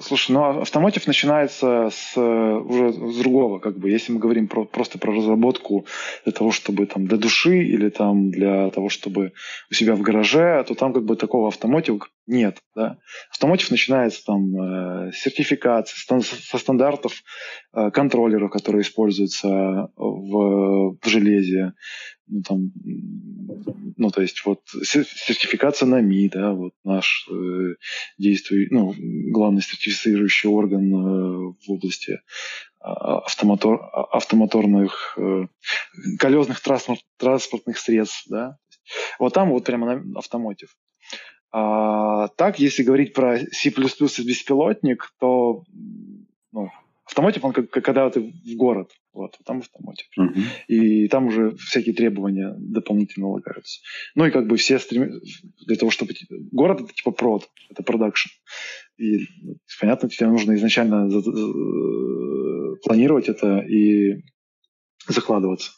[0.00, 4.64] Слушай, ну а автомотив начинается с уже с другого, как бы, если мы говорим про,
[4.64, 5.86] просто про разработку
[6.24, 9.32] для того, чтобы там для души или там для того, чтобы
[9.70, 12.98] у себя в гараже, то там как бы такого автомотива нет, да.
[13.30, 17.22] Автомотив начинается там э, с сертификации, со стандартов
[17.72, 21.72] э, контроллеров, которые используются в, в железе,
[22.28, 22.72] ну, там,
[23.96, 27.74] ну, то есть вот сертификация НАМИ, да, вот наш э,
[28.18, 28.94] действующий, ну,
[29.32, 32.20] главный сертифицирующий орган э, в области
[32.80, 35.46] а, автомотор, а, автомоторных э,
[36.18, 38.56] колесных транспорт, транспортных средств, да.
[39.18, 40.74] Вот там вот прямо автомотив.
[41.52, 45.64] А, так, если говорить про C++ и беспилотник, то
[46.52, 46.70] ну,
[47.12, 50.06] Автомотив, он как, когда ты в город, вот, там автомотив.
[50.18, 50.42] Uh-huh.
[50.68, 53.80] И там уже всякие требования дополнительно лагаются.
[54.14, 55.20] Ну и как бы все стремятся
[55.66, 56.14] для того, чтобы...
[56.52, 58.30] Город это типа прод, это продакшн.
[58.96, 59.26] И
[59.78, 61.10] понятно, тебе нужно изначально
[62.82, 64.22] планировать это и
[65.06, 65.72] закладываться.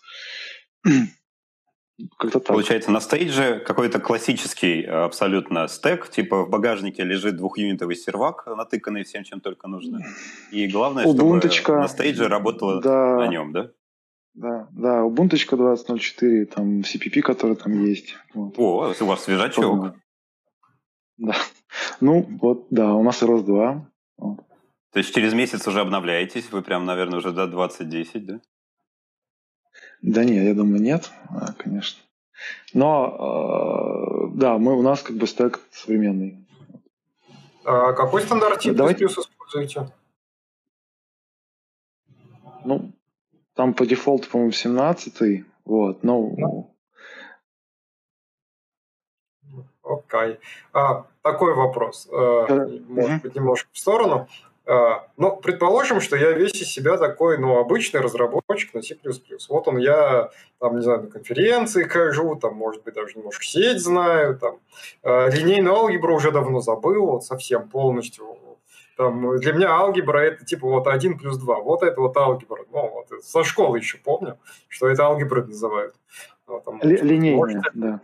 [2.19, 2.49] Как-то так.
[2.49, 9.05] Получается, на стейдже какой-то классический э, абсолютно стек, типа в багажнике лежит двухюнитовый сервак, натыканный
[9.05, 10.01] всем, чем только нужно.
[10.51, 13.71] И главное, Убунточка, чтобы на стейдже работало да, на нем, да?
[14.35, 18.17] Да, да, Ubuntu 20.04, там CPP, который там есть.
[18.35, 18.59] Вот.
[18.59, 19.95] О, у вас свежачок.
[21.17, 21.37] Да.
[22.01, 23.91] Ну, вот, да, у нас ROS 2.
[24.19, 24.39] Вот.
[24.93, 28.41] То есть через месяц уже обновляетесь, вы прям, наверное, уже до 2010, да?
[30.05, 31.99] Да нет, я думаю, нет, а, конечно.
[32.75, 36.47] Но э, да, мы, у нас как бы стек современный.
[37.65, 39.07] А какой стандарт C++ Давайте...
[39.07, 39.91] используете?
[42.67, 42.93] Ну,
[43.55, 46.21] там по дефолту, по-моему, 17 вот, но...
[46.37, 46.77] Ну.
[49.83, 50.21] Окей.
[50.21, 50.39] Okay.
[50.75, 54.29] А, такой вопрос, э, может быть, немножко в сторону.
[54.67, 58.97] А, ну, предположим, что я весь из себя такой, ну, обычный разработчик на C++.
[59.49, 63.83] Вот он, я, там, не знаю, на конференции хожу, там, может быть, даже немножко сеть
[63.83, 64.59] знаю, там,
[65.03, 68.39] э, линейную алгебру уже давно забыл, вот совсем полностью.
[68.97, 71.61] Там, для меня алгебра это типа вот 1 плюс 2.
[71.61, 72.65] Вот это вот алгебра.
[72.73, 75.95] Ну, вот, со школы еще помню, что это алгебры называют.
[76.47, 78.01] Ну, там, Линейная, да.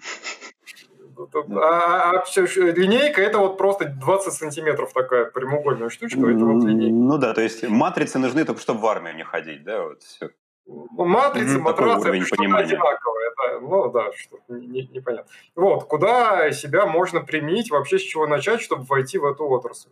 [1.56, 6.94] А, а все, линейка это вот просто 20 сантиметров такая прямоугольная штучка, это вот линейка.
[6.94, 10.30] Ну да, то есть матрицы нужны только, чтобы в армию не ходить, да, вот все.
[10.66, 13.30] Ну, матрицы, mm-hmm, матрасы, что-то одинаковое.
[13.30, 15.30] Это, ну да, что-то не, непонятно.
[15.56, 19.90] Вот, куда себя можно применить, вообще с чего начать, чтобы войти в эту отрасль?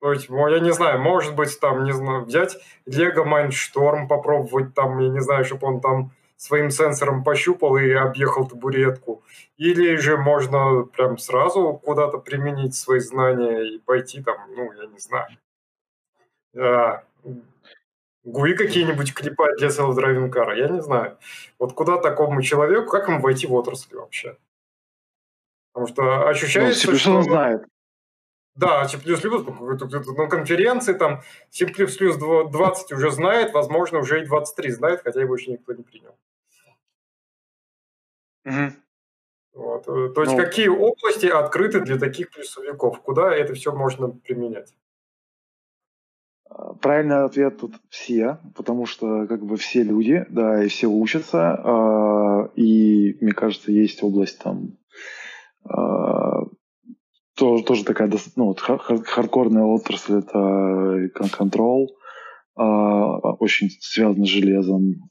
[0.00, 4.98] То есть, я не знаю, может быть, там, не знаю, взять Lego Mindstorm, попробовать там,
[4.98, 9.22] я не знаю, чтобы он там своим сенсором пощупал и объехал табуретку.
[9.56, 14.98] Или же можно прям сразу куда-то применить свои знания и пойти там, ну, я не
[14.98, 15.26] знаю,
[16.56, 17.02] а,
[18.24, 21.16] ГУИ какие-нибудь клепать для self-driving car, я не знаю.
[21.58, 24.36] Вот куда такому человеку, как ему войти в отрасль вообще?
[25.72, 27.12] Потому что ощущается, ну, что...
[27.12, 27.64] он знает.
[28.56, 35.20] Да, C++ на конференции там C++ 20 уже знает, возможно, уже и 23 знает, хотя
[35.20, 36.16] его еще никто не принял.
[38.46, 38.72] Угу.
[39.54, 39.84] Вот.
[39.84, 43.00] То есть ну, какие области открыты для таких плюсовиков?
[43.00, 44.72] Куда это все можно применять?
[46.48, 51.60] А, правильный ответ тут все, потому что как бы все люди, да, и все учатся,
[51.64, 54.78] а, и мне кажется, есть область там
[55.64, 56.44] а,
[57.34, 61.98] тоже, тоже такая, ну, вот хардкорная отрасль, это контрол,
[62.54, 65.10] очень связано с железом.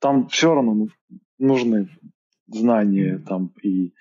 [0.00, 0.88] Там все равно
[1.38, 1.88] нужны
[2.46, 3.92] знания там и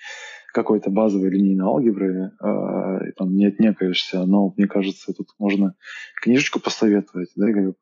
[0.54, 5.76] какой-то базовой линейной алгебры, э, там не отнекаешься, но мне кажется, тут можно
[6.22, 7.74] книжечку посоветовать, да, Игорь?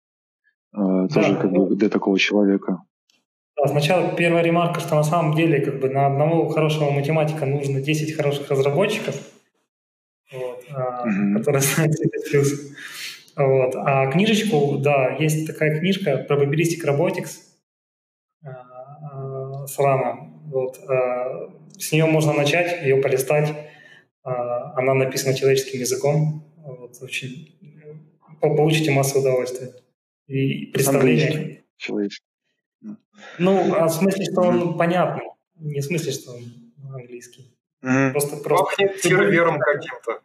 [0.74, 2.82] Э, тоже да, как ну, бы для такого человека.
[3.58, 7.80] Да, сначала первая ремарка, что на самом деле как бы на одного хорошего математика нужно
[7.80, 9.16] 10 хороших разработчиков,
[10.34, 11.38] вот, mm-hmm.
[11.38, 12.10] которые знают C++.
[13.38, 13.76] Вот.
[13.76, 17.45] А книжечку, да, есть такая книжка Probabilistic Robotics э,
[19.66, 20.32] э, с Рама.
[20.46, 20.80] Вот.
[20.90, 23.54] Э, с нее можно начать, ее полистать.
[24.24, 26.52] Она написана человеческим языком.
[26.58, 26.96] Вот.
[27.02, 27.56] Очень
[28.40, 29.74] получите массу удовольствия
[30.28, 31.64] и представления.
[31.78, 32.26] Человеческий.
[33.40, 35.26] Ну, а в смысле, что он понятный.
[35.56, 36.44] Не в смысле, что он
[36.94, 37.56] английский.
[37.84, 38.12] Mm-hmm.
[38.12, 38.66] Просто просто...
[38.66, 40.22] Пахнет сервером каким-то.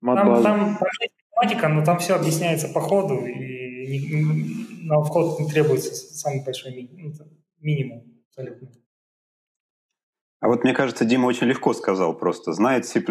[0.00, 5.40] Там, там, там есть математика, но там все объясняется по ходу, и не, на вход
[5.40, 7.12] не требуется самый большой ми, ну,
[7.60, 8.68] минимум абсолютно.
[10.40, 13.04] А вот мне кажется, Дима очень легко сказал просто, знает C++,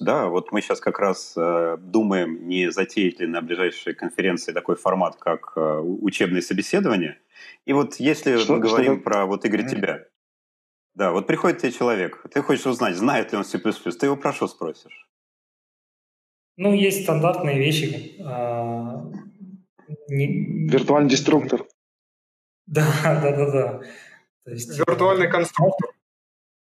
[0.00, 4.76] да, вот мы сейчас как раз э, думаем, не затеять ли на ближайшей конференции такой
[4.76, 7.18] формат, как э, учебные собеседования.
[7.64, 9.04] И вот если что, мы говорим что?
[9.04, 9.70] про, вот Игорь, mm-hmm.
[9.70, 10.04] тебя,
[10.94, 14.34] да, вот приходит тебе человек, ты хочешь узнать, знает ли он C++, ты его про
[14.34, 15.08] что спросишь?
[16.58, 18.16] Ну, есть стандартные вещи.
[18.22, 19.10] А,
[20.08, 20.68] не...
[20.68, 21.65] Виртуальный деструктор.
[22.66, 23.80] Да, да, да, да.
[24.44, 25.90] То есть, Виртуальный конструктор.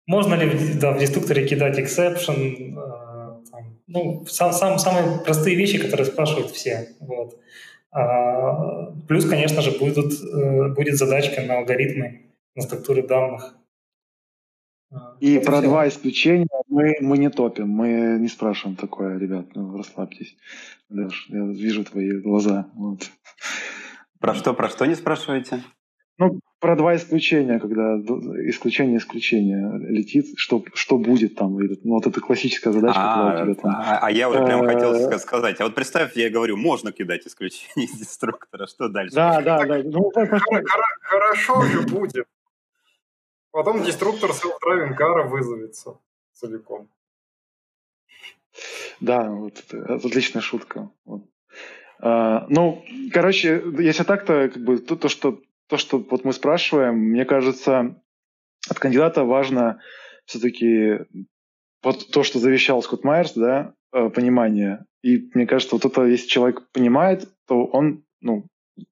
[0.06, 2.76] Можно ли да, в деструкторе кидать exception?
[2.78, 6.94] А, там, ну, сам, сам, самые простые вещи, которые спрашивают все.
[7.00, 7.40] Вот.
[7.90, 13.56] А, плюс, конечно же, будут, э, будет задачка на алгоритмы, на структуры данных.
[15.20, 15.68] И Это про все.
[15.68, 20.36] два исключения мы, мы не топим, мы не спрашиваем такое, ребят, ну, расслабьтесь.
[20.90, 22.68] Леш, я вижу твои глаза.
[22.74, 23.10] Вот.
[24.20, 25.62] Про что, про что не спрашиваете?
[26.18, 27.96] Ну, про два исключения, когда
[28.48, 31.58] исключение исключение летит, что, что будет там.
[31.58, 33.70] Ну, вот это классическая задача, а, когда у тебя там...
[33.74, 35.60] А, а я уже прям хотел э, сказать.
[35.60, 39.14] А вот представь, я говорю, можно кидать исключение из деструктора, что дальше?
[39.14, 39.82] Да, да, да.
[39.84, 40.10] Ну,
[41.00, 42.26] Хорошо же будет.
[43.50, 45.98] Потом деструктор self-driving car вызовется
[46.32, 46.88] целиком.
[49.00, 50.90] Да, вот это отличная шутка.
[51.04, 51.22] Вот.
[52.00, 56.96] А, ну, короче, если так-то, как бы то, то, что то, что вот мы спрашиваем,
[56.96, 58.00] мне кажется,
[58.68, 59.80] от кандидата важно
[60.26, 61.00] все-таки
[61.82, 64.86] вот то, что завещал Скотт Майерс, да, э, понимание.
[65.02, 68.46] И мне кажется, вот это, если человек понимает, то он, ну,
[68.76, 68.84] в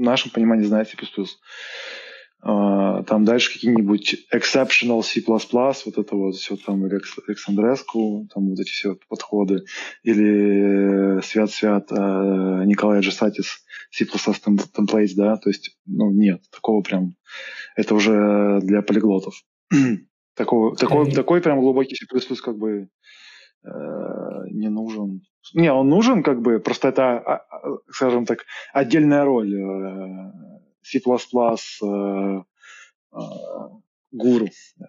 [0.00, 0.96] нашем понимании знает C++.
[2.42, 8.60] А, там дальше какие-нибудь exceptional C++, вот это вот все там, или Xandrescu, там вот
[8.60, 9.64] эти все подходы,
[10.02, 11.94] или свят-свят э,
[12.64, 17.14] Николай Джесатис C++ templates, да, то есть, ну, нет, такого прям,
[17.76, 19.34] это уже для полиглотов.
[20.34, 22.06] такого, такой, такой прям глубокий C++
[22.42, 22.88] как бы
[23.64, 23.68] э,
[24.50, 25.20] не нужен.
[25.52, 30.49] Не, он нужен, как бы, просто это, а, а, скажем так, отдельная роль э,
[30.82, 32.42] C++ э,
[33.12, 33.18] э,
[34.12, 34.48] гуру.
[34.76, 34.86] Да.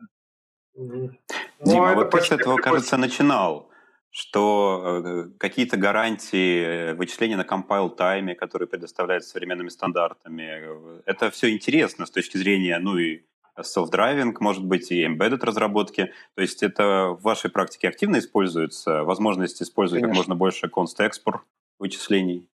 [0.73, 3.69] Дима, ну, вот ты с этого, кажется, начинал,
[4.09, 12.05] что э, какие-то гарантии вычисления на compile тайме, которые предоставляются современными стандартами, это все интересно
[12.05, 13.23] с точки зрения, ну и
[13.59, 16.11] self-driving, может быть, и embedded разработки.
[16.35, 20.23] То есть это в вашей практике активно используется, возможность использовать Конечно.
[20.23, 21.41] как можно больше const-export
[21.79, 22.47] вычислений?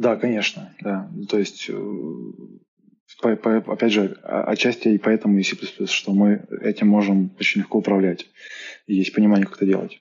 [0.00, 1.10] Да, конечно, да.
[1.28, 1.74] То есть, э,
[3.20, 7.80] по, по, опять же, отчасти и поэтому и C++, что мы этим можем очень легко
[7.80, 8.26] управлять.
[8.86, 10.00] И есть понимание, как это делать.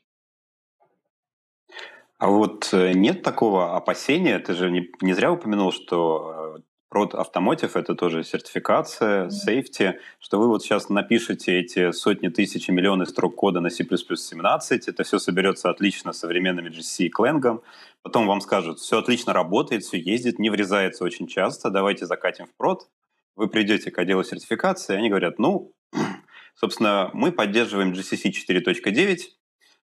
[2.17, 6.61] А вот э, нет такого опасения, ты же не, не зря упомянул, что э,
[6.93, 12.71] Prod Automotive— это тоже сертификация, safety, что вы вот сейчас напишете эти сотни тысяч и
[12.71, 17.61] миллионы строк кода на C++ 17, это все соберется отлично современными GC и Clang,
[18.01, 22.55] потом вам скажут, все отлично работает, все ездит, не врезается очень часто, давайте закатим в
[22.55, 22.89] прод.
[23.35, 25.73] Вы придете к отделу сертификации, они говорят, ну,
[26.55, 29.17] собственно, мы поддерживаем GCC 4.9,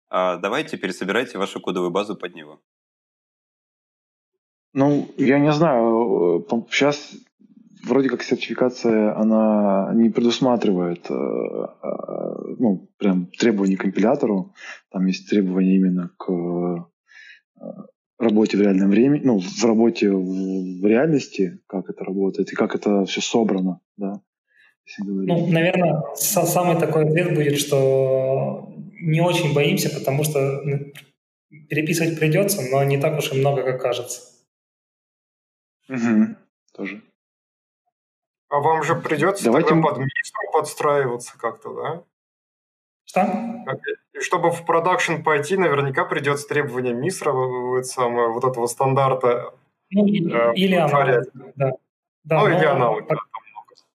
[0.09, 2.61] а давайте пересобирайте вашу кодовую базу под него.
[4.73, 6.47] Ну, я не знаю.
[6.71, 7.17] Сейчас
[7.83, 11.87] вроде как сертификация, она не предусматривает э, э,
[12.59, 14.55] ну, прям требований к компилятору.
[14.91, 17.65] Там есть требования именно к э,
[18.19, 22.75] работе в реальном времени, ну, в работе в, в реальности, как это работает и как
[22.75, 24.21] это все собрано, да.
[24.99, 30.63] Ну, наверное, самый такой ответ будет, что не очень боимся, потому что
[31.69, 34.21] переписывать придется, но не так уж и много, как кажется.
[35.89, 36.37] Угу.
[36.73, 37.03] Тоже.
[38.49, 39.75] А вам же придется Давайте...
[39.75, 39.99] под
[40.53, 42.05] подстраиваться как-то, да?
[43.07, 43.21] Что?
[44.13, 49.55] И чтобы в продакшн пойти, наверняка придется требования МИСРа, вот, самое, вот этого стандарта.
[49.91, 51.25] Ну, э, или аналог.
[51.55, 51.73] Да.
[52.25, 53.09] Да, ну, но, или аналог.
[53.09, 53.17] Да,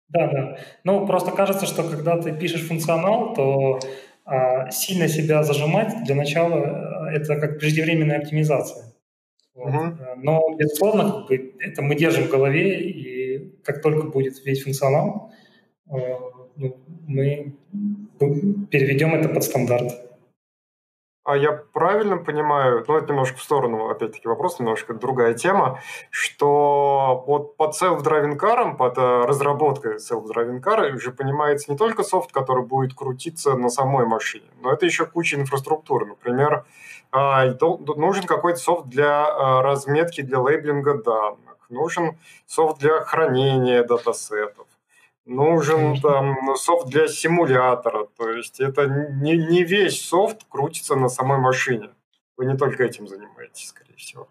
[0.09, 0.57] да, да.
[0.83, 3.79] Ну, просто кажется, что когда ты пишешь функционал, то
[4.25, 8.93] а, сильно себя зажимать для начала э, это как преждевременная оптимизация.
[9.53, 9.73] Вот.
[9.73, 9.97] Угу.
[10.17, 15.31] Но, безусловно, как бы, это мы держим в голове, и как только будет весь функционал,
[15.89, 15.95] э,
[16.57, 16.77] ну,
[17.07, 17.55] мы
[18.19, 20.07] переведем это под стандарт.
[21.27, 27.25] А я правильно понимаю, ну это немножко в сторону, опять-таки вопрос, немножко другая тема, что
[27.27, 32.63] вот под self-driving car, под э, разработкой self-driving car уже понимается не только софт, который
[32.63, 36.05] будет крутиться на самой машине, но это еще куча инфраструктуры.
[36.05, 36.65] Например,
[37.11, 37.45] а,
[37.97, 44.67] нужен какой-то софт для а, разметки, для лейблинга данных, нужен софт для хранения датасетов,
[45.27, 48.07] нужен там софт для симулятора.
[48.17, 51.89] То есть это не, не весь софт крутится на самой машине.
[52.37, 54.27] Вы не только этим занимаетесь, скорее всего.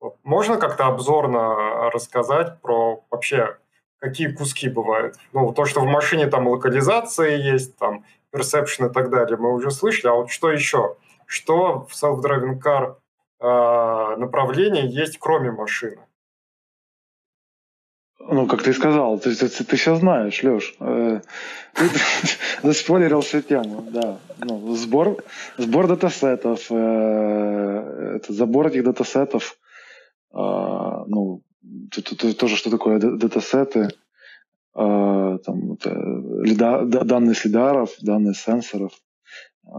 [0.00, 0.16] Вот.
[0.22, 3.56] Можно как-то обзорно рассказать про вообще
[3.98, 5.16] какие куски бывают?
[5.32, 9.70] Ну, то, что в машине там локализация есть, там perception и так далее, мы уже
[9.70, 10.10] слышали.
[10.10, 10.96] А вот что еще?
[11.24, 12.96] Что в self-driving car
[13.40, 16.05] э, направлении есть, кроме машины?
[18.28, 20.74] Ну, как ты сказал, ты, ты, ты все знаешь, Леш.
[20.80, 21.20] Э,
[22.62, 24.18] заспойлерил всю тему, да.
[24.38, 25.22] Ну, сбор,
[25.58, 29.58] сбор датасетов, э, это забор этих датасетов,
[30.32, 31.42] э, ну,
[32.38, 33.90] тоже что такое датасеты,
[34.74, 35.90] э, там, это,
[36.42, 38.92] лида, данные следаров, данные сенсоров.
[39.66, 39.70] Э,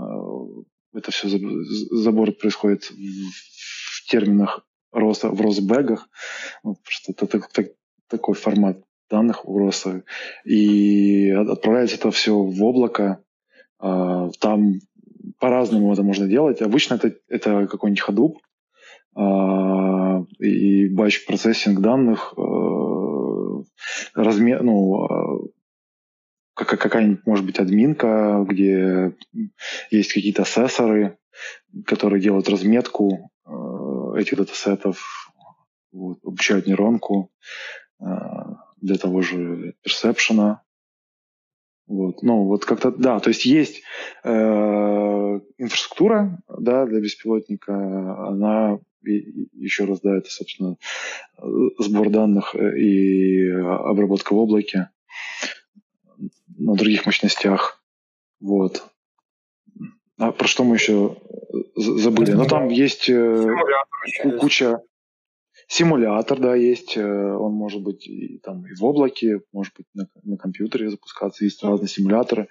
[0.94, 1.28] это все
[1.92, 6.08] забор происходит в, терминах роста в росбегах.
[6.64, 7.68] Вот, просто это так, так,
[8.10, 8.78] такой формат
[9.10, 10.04] данных у роста.
[10.46, 13.24] И отправляется это все в облако.
[13.80, 14.80] А, там
[15.40, 16.62] по-разному это можно делать.
[16.62, 18.36] Обычно это, это какой-нибудь Hadoop
[19.16, 23.64] а, и батч процессинг данных а,
[24.16, 25.52] размер, ну,
[26.54, 29.16] какая-нибудь, может быть, админка, где
[29.92, 31.18] есть какие-то ассессоры,
[31.86, 33.30] которые делают разметку
[34.16, 35.32] этих датасетов,
[35.92, 37.32] вот, обучают нейронку.
[38.00, 40.62] А, для того же персепшена.
[41.88, 42.22] Вот.
[42.22, 43.82] Ну, вот как-то, да, то есть есть
[44.24, 44.30] э,
[45.58, 50.76] инфраструктура, да, для беспилотника, она и, еще раз, да, это, собственно,
[51.80, 54.90] сбор данных и обработка в облаке
[56.58, 57.82] на других мощностях.
[58.42, 58.84] Вот.
[60.18, 61.16] А про что мы еще
[61.76, 62.32] забыли?
[62.32, 63.48] Ну, там есть э,
[64.40, 64.82] куча,
[65.70, 66.96] Симулятор, да, есть.
[66.96, 71.44] Э, он может быть и, там, и в облаке, может быть на, на компьютере запускаться.
[71.44, 72.48] Есть разные симуляторы.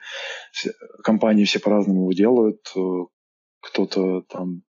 [0.52, 2.60] Все, компании все по-разному его делают.
[2.76, 3.06] Э,
[3.60, 4.62] кто-то там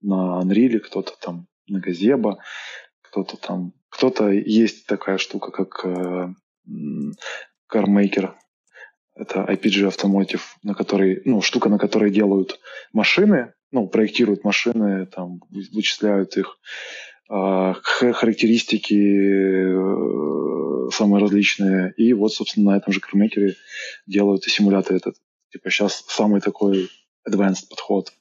[0.00, 2.38] на Unreal, кто-то там на Газеба,
[3.02, 3.72] кто-то там...
[3.88, 6.32] Кто-то есть такая штука, как э,
[7.72, 8.34] CarMaker.
[9.14, 12.60] Это IPG Automotive, на которой, ну, штука, на которой делают
[12.92, 16.58] машины, ну, проектируют машины, там, вычисляют их,
[17.32, 21.94] характеристики э, самые различные.
[21.96, 23.56] И вот, собственно, на этом же кармекере
[24.06, 25.16] делают и симулятор этот.
[25.50, 26.90] Типа сейчас самый такой
[27.28, 28.12] advanced подход.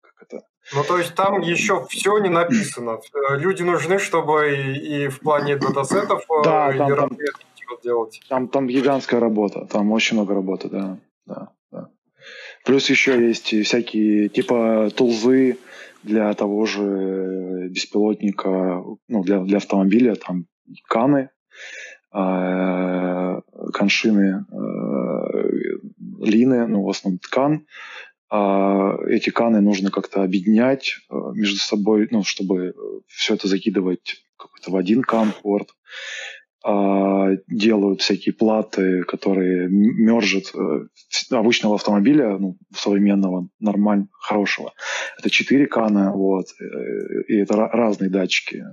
[0.00, 0.46] Как это?
[0.72, 3.00] Ну, то есть там еще все не написано.
[3.30, 7.18] Э, люди нужны, чтобы и, в плане датасетов э, да, там, там,
[7.82, 8.20] делать.
[8.28, 9.66] Там, там гигантская работа.
[9.66, 10.98] Там очень много работы, да.
[11.26, 11.90] да, да.
[12.64, 15.58] Плюс еще есть всякие типа тулзы,
[16.04, 20.46] для того же беспилотника, ну, для, для автомобиля, там
[20.86, 21.30] каны,
[22.12, 23.40] э,
[23.72, 25.44] коншины, э,
[26.20, 27.66] лины, ну, в основном ткан.
[28.30, 32.74] Э, эти каны нужно как-то объединять э, между собой, ну, чтобы
[33.08, 35.70] все это закидывать какой-то в один кан-порт.
[35.70, 35.74] А,
[36.64, 40.86] делают всякие платы, которые мержат э,
[41.30, 44.72] обычного автомобиля, ну, современного, нормально, хорошего.
[45.18, 48.64] Это 4 кана, вот, э, и это разные датчики.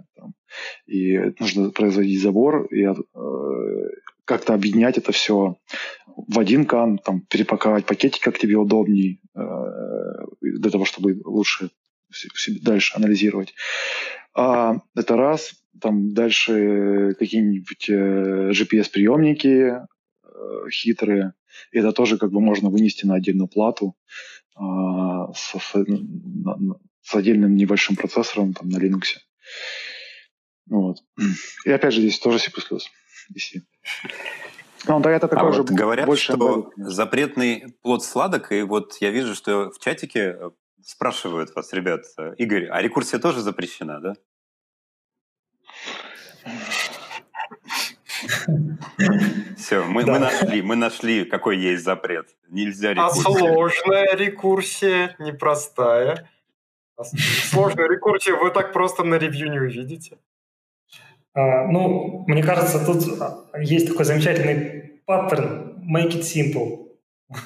[0.87, 2.93] И нужно производить забор и э,
[4.23, 5.57] как-то объединять это все
[6.05, 9.19] в один кан, там, перепаковать пакетик, как тебе удобней,
[10.41, 11.71] для того, чтобы лучше
[12.61, 13.53] дальше анализировать.
[14.33, 15.60] А, это раз.
[15.79, 19.79] Там дальше какие-нибудь э, GPS-приемники
[20.23, 21.33] э, хитрые.
[21.71, 23.95] Это тоже как бы можно вынести на отдельную плату
[24.57, 24.61] э,
[25.33, 29.17] с, с, отдельным небольшим процессором там, на Linux.
[30.67, 30.97] Вот.
[31.65, 32.51] И опять же здесь тоже C++.
[32.51, 33.61] DC.
[34.87, 38.97] Ну, да, это такой а же вот говорят, больше что запретный плод сладок, и вот
[38.99, 40.49] я вижу, что в чатике э,
[40.83, 44.15] спрашивают вас, ребят, э, Игорь, а рекурсия тоже запрещена, да?
[49.57, 50.13] Все, мы, да.
[50.13, 52.27] мы нашли, мы нашли, какой есть запрет.
[52.49, 53.21] Нельзя рекурсия.
[53.21, 56.29] А сложная рекурсия, непростая.
[56.97, 60.17] А сложная рекурсия вы так просто на ревью не увидите.
[61.33, 63.03] А, ну, мне кажется, тут
[63.57, 66.87] есть такой замечательный паттерн make it simple.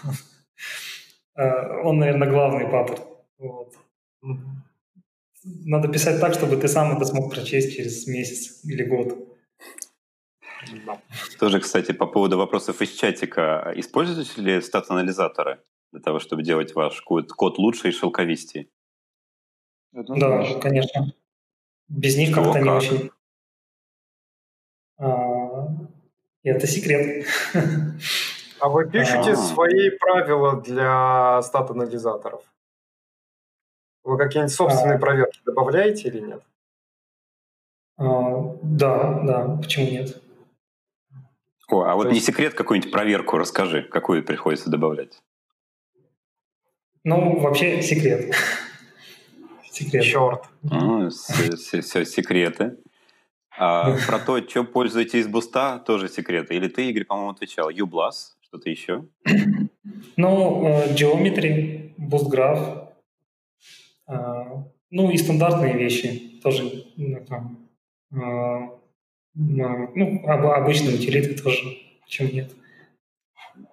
[1.38, 3.04] А, он, наверное, главный паттерн.
[3.40, 3.74] Вот.
[5.46, 9.14] Надо писать так, чтобы ты сам это смог прочесть через месяц или год.
[11.40, 13.72] Тоже, кстати, по поводу вопросов из чатика.
[13.76, 18.70] Используете ли стат-анализаторы для того, чтобы делать ваш код, лучше и шелковистее?
[19.92, 21.14] Да, конечно.
[21.88, 23.12] Без них как-то не очень.
[24.98, 25.68] А,
[26.42, 27.28] это секрет.
[28.60, 29.36] А вы пишете А-а-а.
[29.36, 32.44] свои правила для стат-анализаторов?
[34.06, 35.00] Вы какие-нибудь собственные а...
[35.00, 36.44] проверки добавляете или нет?
[37.98, 40.22] А, да, да, почему нет?
[41.68, 42.14] О, а вот есть...
[42.14, 45.24] не секрет какую-нибудь проверку расскажи, какую приходится добавлять?
[47.04, 48.36] Ну, вообще секрет.
[49.72, 50.04] секрет.
[50.04, 50.44] Черт.
[50.62, 52.78] Ну, все, все секреты.
[53.58, 56.56] А про то, что пользуетесь буста, тоже секреты.
[56.56, 57.72] Или ты, Игорь, по-моему, отвечал.
[57.72, 59.06] Ublast, что-то еще?
[60.18, 62.85] Ну, э, Geometry, BoostGraph.
[64.08, 66.86] А, ну, и стандартные вещи тоже.
[66.96, 67.70] Ну, там,
[68.12, 68.70] а,
[69.34, 72.52] ну, обычные утилиты тоже, почему нет.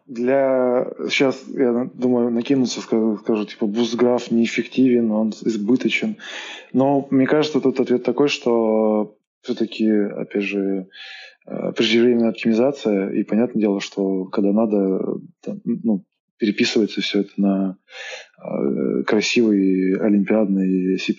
[0.06, 0.92] Для...
[1.08, 6.16] Сейчас, я думаю, накинуться, скажу, скажу типа, BoostGraph неэффективен, он избыточен.
[6.72, 10.88] Но мне кажется, тут ответ такой, что все-таки, опять же,
[11.46, 15.18] э, преждевременная оптимизация, и понятное дело, что когда надо,
[15.64, 16.04] ну,
[16.38, 17.76] переписывается все это на
[19.06, 21.14] красивый олимпиадный C++.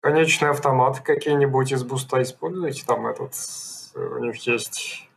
[0.00, 2.84] Конечные автоматы какие-нибудь из буста используете?
[2.86, 3.32] Там этот,
[3.94, 5.08] у них есть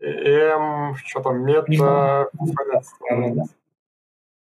[0.00, 2.28] M, что там, мета...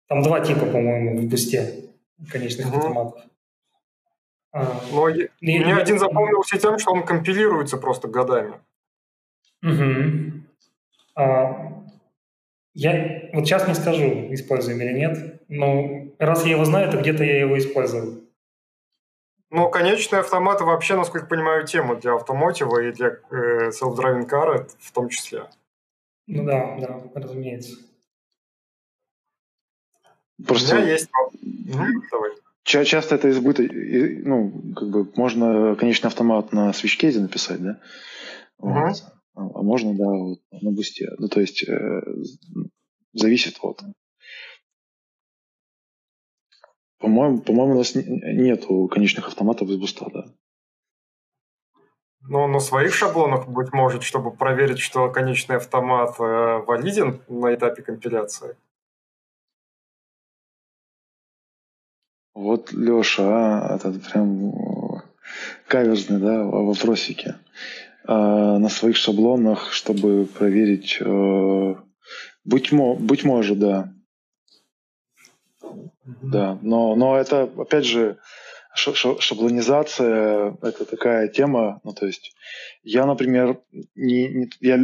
[0.09, 1.91] Там два типа, по-моему, в бусте
[2.31, 2.77] конечных угу.
[2.77, 3.23] автоматов.
[4.93, 8.61] Но и, мне я, один запомнился тем, что он компилируется просто годами.
[9.63, 10.45] Угу.
[11.17, 11.82] А,
[12.75, 17.25] я вот сейчас не скажу, используем или нет, но раз я его знаю, то где-то
[17.25, 18.29] я его использую.
[19.51, 24.93] Ну, конечные автоматы вообще, насколько понимаю, тема для автомотива и для э, self-driving car в
[24.93, 25.45] том числе.
[26.27, 27.77] Ну да, да, разумеется.
[30.47, 30.77] Просто...
[30.77, 31.11] У меня есть...
[31.43, 32.31] Угу, давай.
[32.65, 37.81] Часто это избыток, ну, как бы можно конечный автомат на свичкезе написать, да?
[38.59, 39.03] Вот.
[39.05, 41.11] А, а можно, да, вот, на бусте.
[41.19, 42.03] Ну, то есть э,
[43.13, 43.83] зависит от
[46.99, 50.25] по-моему, по-моему, у нас нету конечных автоматов из буста, да.
[52.21, 56.23] Ну, на своих шаблонах, быть может, чтобы проверить, что конечный автомат э,
[56.65, 58.57] валиден на этапе компиляции.
[62.35, 65.03] Вот, Леша, а, это прям
[65.67, 67.35] каверзный, да, вопросики.
[68.05, 71.75] А на своих шаблонах, чтобы проверить, э,
[72.45, 73.93] быть, мо, быть может, да.
[76.23, 78.19] Да, но, но это, опять же,
[78.75, 82.35] шаблонизация– это такая тема, ну, то есть
[82.83, 83.61] я, например,
[83.95, 84.81] не, не, я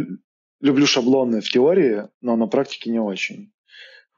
[0.60, 3.52] люблю шаблоны в теории, но на практике не очень.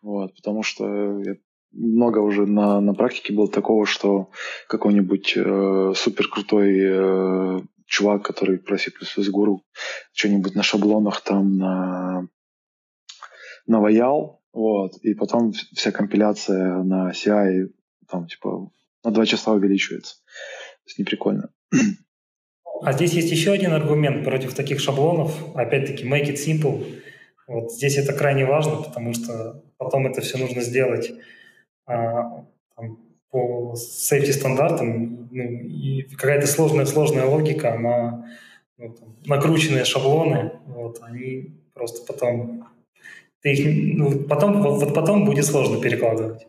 [0.03, 1.37] Вот, потому что я
[1.73, 4.31] много уже на, на практике было такого, что
[4.67, 8.91] какой-нибудь э, супер крутой э, чувак, который про C++
[9.31, 9.65] гуру,
[10.13, 12.29] что-нибудь на шаблонах там на
[13.67, 17.69] наваял, вот, и потом вся компиляция на CI
[18.09, 18.71] там, типа,
[19.05, 20.17] на два часа увеличивается.
[20.17, 21.51] То есть не прикольно.
[22.83, 25.55] А здесь есть еще один аргумент против таких шаблонов.
[25.55, 27.03] Опять-таки, make it simple.
[27.47, 31.13] Вот здесь это крайне важно, потому что потом это все нужно сделать
[31.87, 32.47] а,
[33.31, 35.29] по safety стандартам.
[35.31, 38.27] Ну, и какая-то сложная сложная логика, она
[38.77, 42.67] ну, там, накрученные шаблоны, вот, они просто потом
[43.43, 46.47] ты их, ну, потом, вот потом будет сложно перекладывать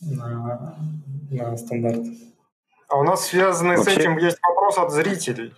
[0.00, 0.76] на,
[1.30, 2.04] на стандарт.
[2.88, 3.94] А у нас связанный Вообще...
[3.94, 5.54] с этим есть вопрос от зрителей.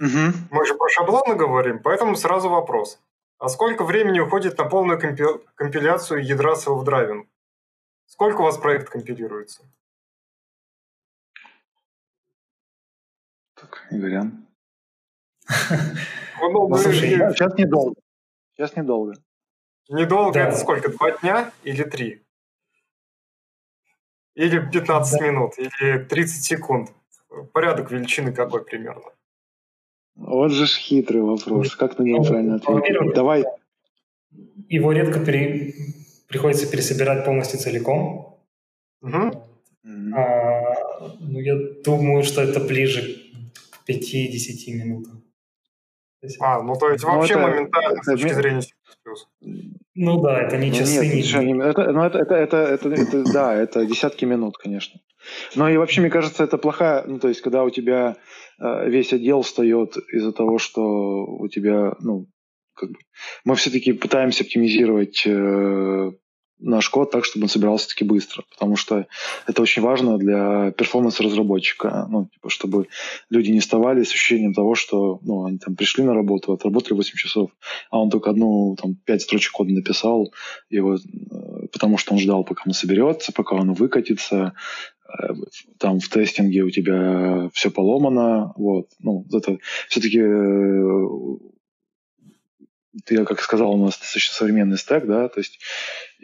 [0.00, 0.34] Угу.
[0.50, 2.98] Мы же про шаблоны говорим, поэтому сразу вопрос.
[3.38, 5.24] А сколько времени уходит на полную компи...
[5.54, 7.26] компиляцию ядра self-driving?
[8.06, 9.64] Сколько у вас проект компилируется?
[13.54, 14.46] Так, Игорян.
[16.40, 17.96] Ну, Ну, Сейчас недолго.
[18.56, 19.14] Сейчас недолго.
[19.88, 20.90] Недолго это сколько?
[20.90, 22.22] Два дня или три?
[24.34, 26.90] Или 15 минут, или 30 секунд?
[27.52, 29.12] Порядок величины какой примерно?
[30.16, 31.74] Вот же ж хитрый вопрос.
[31.76, 32.74] Как на него Ну, правильно ответить?
[32.74, 33.44] во-первых, Давай.
[34.68, 35.74] Его редко пере-
[36.34, 38.38] приходится пересобирать полностью целиком.
[39.02, 39.32] Мгм.
[40.16, 40.74] А,
[41.20, 41.54] ну, я
[41.84, 43.00] думаю, что это ближе
[43.70, 45.22] к 5-10 минутам.
[46.40, 48.68] А, ну то есть Ну, вообще это- моментально с это точки ми- зрения C++.
[49.94, 52.56] ну да, это не Ну, часы, нет, не это, не- это, ну, это, это, это,
[52.56, 55.00] это- это- да, это десятки минут, конечно.
[55.56, 58.16] Но и вообще, мне кажется, это плохая, ну, то есть, когда у тебя
[58.60, 60.80] э, весь отдел встает из-за того, что
[61.26, 62.26] у тебя, ну,
[62.74, 62.96] как бы,
[63.44, 66.12] мы все-таки пытаемся оптимизировать э,
[66.58, 69.06] наш код так, чтобы он собирался таки быстро, потому что
[69.46, 72.88] это очень важно для перформанса разработчика, ну, типа, чтобы
[73.30, 77.16] люди не вставали с ощущением того, что, ну, они там пришли на работу, отработали 8
[77.16, 77.50] часов,
[77.90, 80.32] а он только одну, там, 5 строчек кода написал,
[80.70, 84.54] и вот, э, потому что он ждал, пока он соберется, пока он выкатится,
[85.08, 85.34] э,
[85.78, 90.20] там в тестинге у тебя все поломано, вот, ну, это все-таки
[93.04, 95.58] ты, как сказал, у нас достаточно современный стек, да, то есть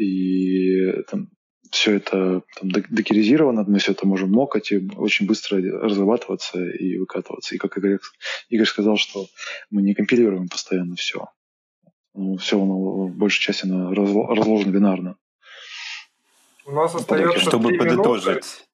[0.01, 1.29] и там
[1.71, 6.99] все это там, док- докеризировано, мы все это можем мокать и очень быстро разрабатываться и
[6.99, 7.55] выкатываться.
[7.55, 7.99] И как Игорь,
[8.49, 9.27] Игорь сказал, что
[9.71, 11.29] мы не компилируем постоянно все.
[12.39, 15.17] все оно, в большей части оно разло- разложено бинарно.
[16.67, 18.67] У нас Ну, остается Чтобы подытожить,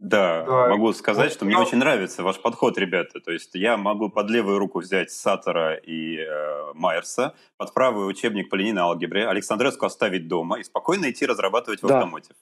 [0.00, 0.68] да, Да.
[0.70, 3.20] могу сказать, Ну, что мне ну- очень нравится ваш подход, ребята.
[3.20, 8.48] То есть я могу под левую руку взять Саттера и э, Майерса, под правый учебник
[8.50, 11.98] по линейной алгебре, Александреску оставить дома и спокойно идти разрабатывать в Да.
[11.98, 12.34] автомотив.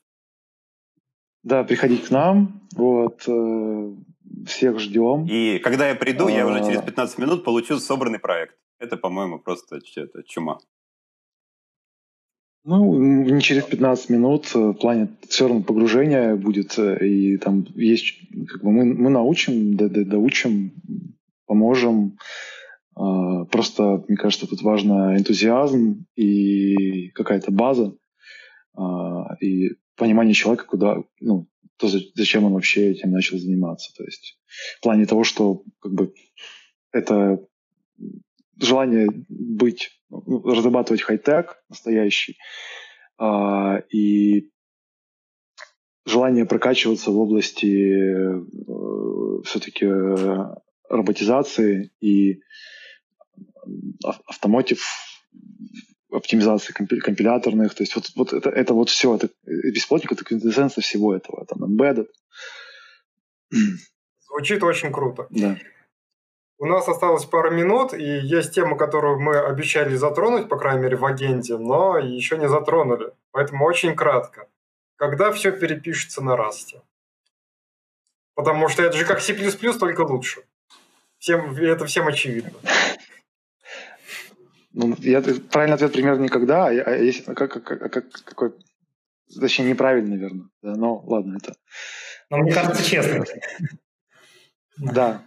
[1.42, 3.92] Да, приходить к нам, вот, э,
[4.46, 5.26] всех ждем.
[5.28, 6.64] И когда я приду, я уже А.
[6.64, 8.56] через 15 минут получу собранный проект.
[8.78, 9.80] Это, по-моему, просто
[10.26, 10.58] чума.
[12.70, 17.64] Ну, не через 15 минут, э, в плане все равно погружения будет, э, и там
[17.74, 20.74] есть, как бы мы, мы научим, до- до- доучим,
[21.46, 22.18] поможем.
[22.94, 27.94] А, Просто, мне кажется, тут важно энтузиазм и какая-то база,
[28.76, 31.46] а, и понимание человека, куда, ну,
[31.78, 33.94] то, за- зачем он вообще этим начал заниматься.
[33.96, 34.38] То есть
[34.78, 36.12] в плане того, что как бы
[36.92, 37.40] это
[38.60, 42.38] желание быть, ну, разрабатывать хай-тек настоящий,
[43.18, 44.50] а, и
[46.06, 47.94] желание прокачиваться в области
[49.44, 49.86] все-таки
[50.88, 52.40] роботизации и
[54.04, 54.82] ав- автомотив
[56.10, 60.80] оптимизации компи- компиляторных, то есть вот, вот это, это вот все, это бесплотник, это квинтэссенция
[60.80, 62.08] всего этого, там embedded,
[64.20, 65.26] Звучит очень круто.
[65.30, 65.58] да.
[66.60, 70.96] У нас осталось пара минут, и есть тема, которую мы обещали затронуть, по крайней мере,
[70.96, 73.12] в агенте, но еще не затронули.
[73.30, 74.48] Поэтому очень кратко.
[74.96, 76.82] Когда все перепишется на расте?
[78.34, 79.34] Потому что это же как C++,
[79.78, 80.42] только лучше.
[81.18, 82.52] Всем, это всем очевидно.
[84.72, 88.52] Ну, я, правильный ответ примерно никогда, а, а если, как, как, как- как- какой,
[89.40, 90.48] точнее, неправильный, наверное.
[90.62, 91.54] Да, но ладно, это,
[92.30, 93.24] Но мне кажется, честно.
[94.76, 95.22] да,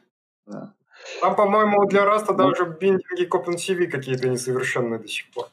[0.46, 0.74] да.
[1.20, 2.50] Там, по-моему, для раста Ну.
[2.50, 5.48] даже биндинги к OpenCV какие-то несовершенные до сих пор.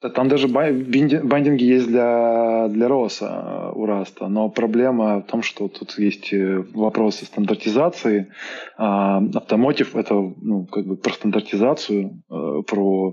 [0.00, 5.68] Там даже бандинги есть для, для ROS э, у Раста, но проблема в том, что
[5.68, 8.32] тут есть э, вопросы стандартизации.
[8.78, 13.12] А Автомотив— это ну, как бы про стандартизацию, э, про,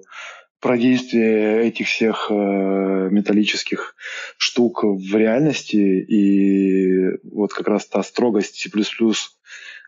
[0.61, 3.95] про действие этих всех металлических
[4.37, 5.75] штук в реальности.
[5.75, 8.69] И вот как раз та строгость C++,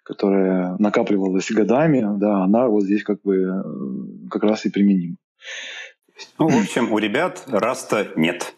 [0.10, 5.18] которая накапливалась годами, да, она вот здесь как бы э, как раз и применима.
[6.39, 8.55] Ну, в общем, у ребят раста нет.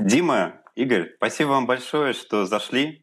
[0.00, 3.02] Дима, Игорь, спасибо вам большое, что зашли.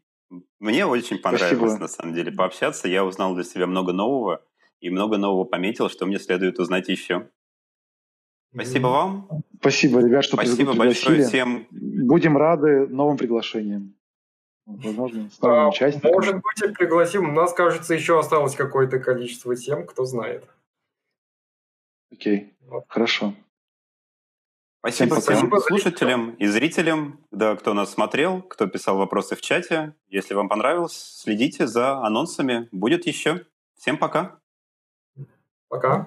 [0.60, 1.78] Мне очень понравилось, Спасибо.
[1.78, 2.88] на самом деле, пообщаться.
[2.88, 4.42] Я узнал для себя много нового
[4.80, 7.28] и много нового пометил, что мне следует узнать еще.
[8.54, 9.28] Спасибо вам.
[9.60, 10.78] Спасибо, ребят, что Спасибо пригласили.
[10.78, 11.66] большое всем.
[11.70, 13.95] Будем рады новым приглашениям.
[14.66, 16.12] Возможно, А, участниками.
[16.12, 17.28] Может быть, и пригласим.
[17.28, 20.44] У нас, кажется, еще осталось какое-то количество тем, кто знает.
[22.12, 22.54] Окей,
[22.88, 23.34] хорошо.
[24.80, 25.60] Спасибо пока.
[25.60, 29.94] слушателям и зрителям, да, кто нас смотрел, кто писал вопросы в чате.
[30.08, 32.68] Если вам понравилось, следите за анонсами.
[32.70, 33.46] Будет еще.
[33.76, 34.38] Всем пока.
[35.68, 36.06] Пока.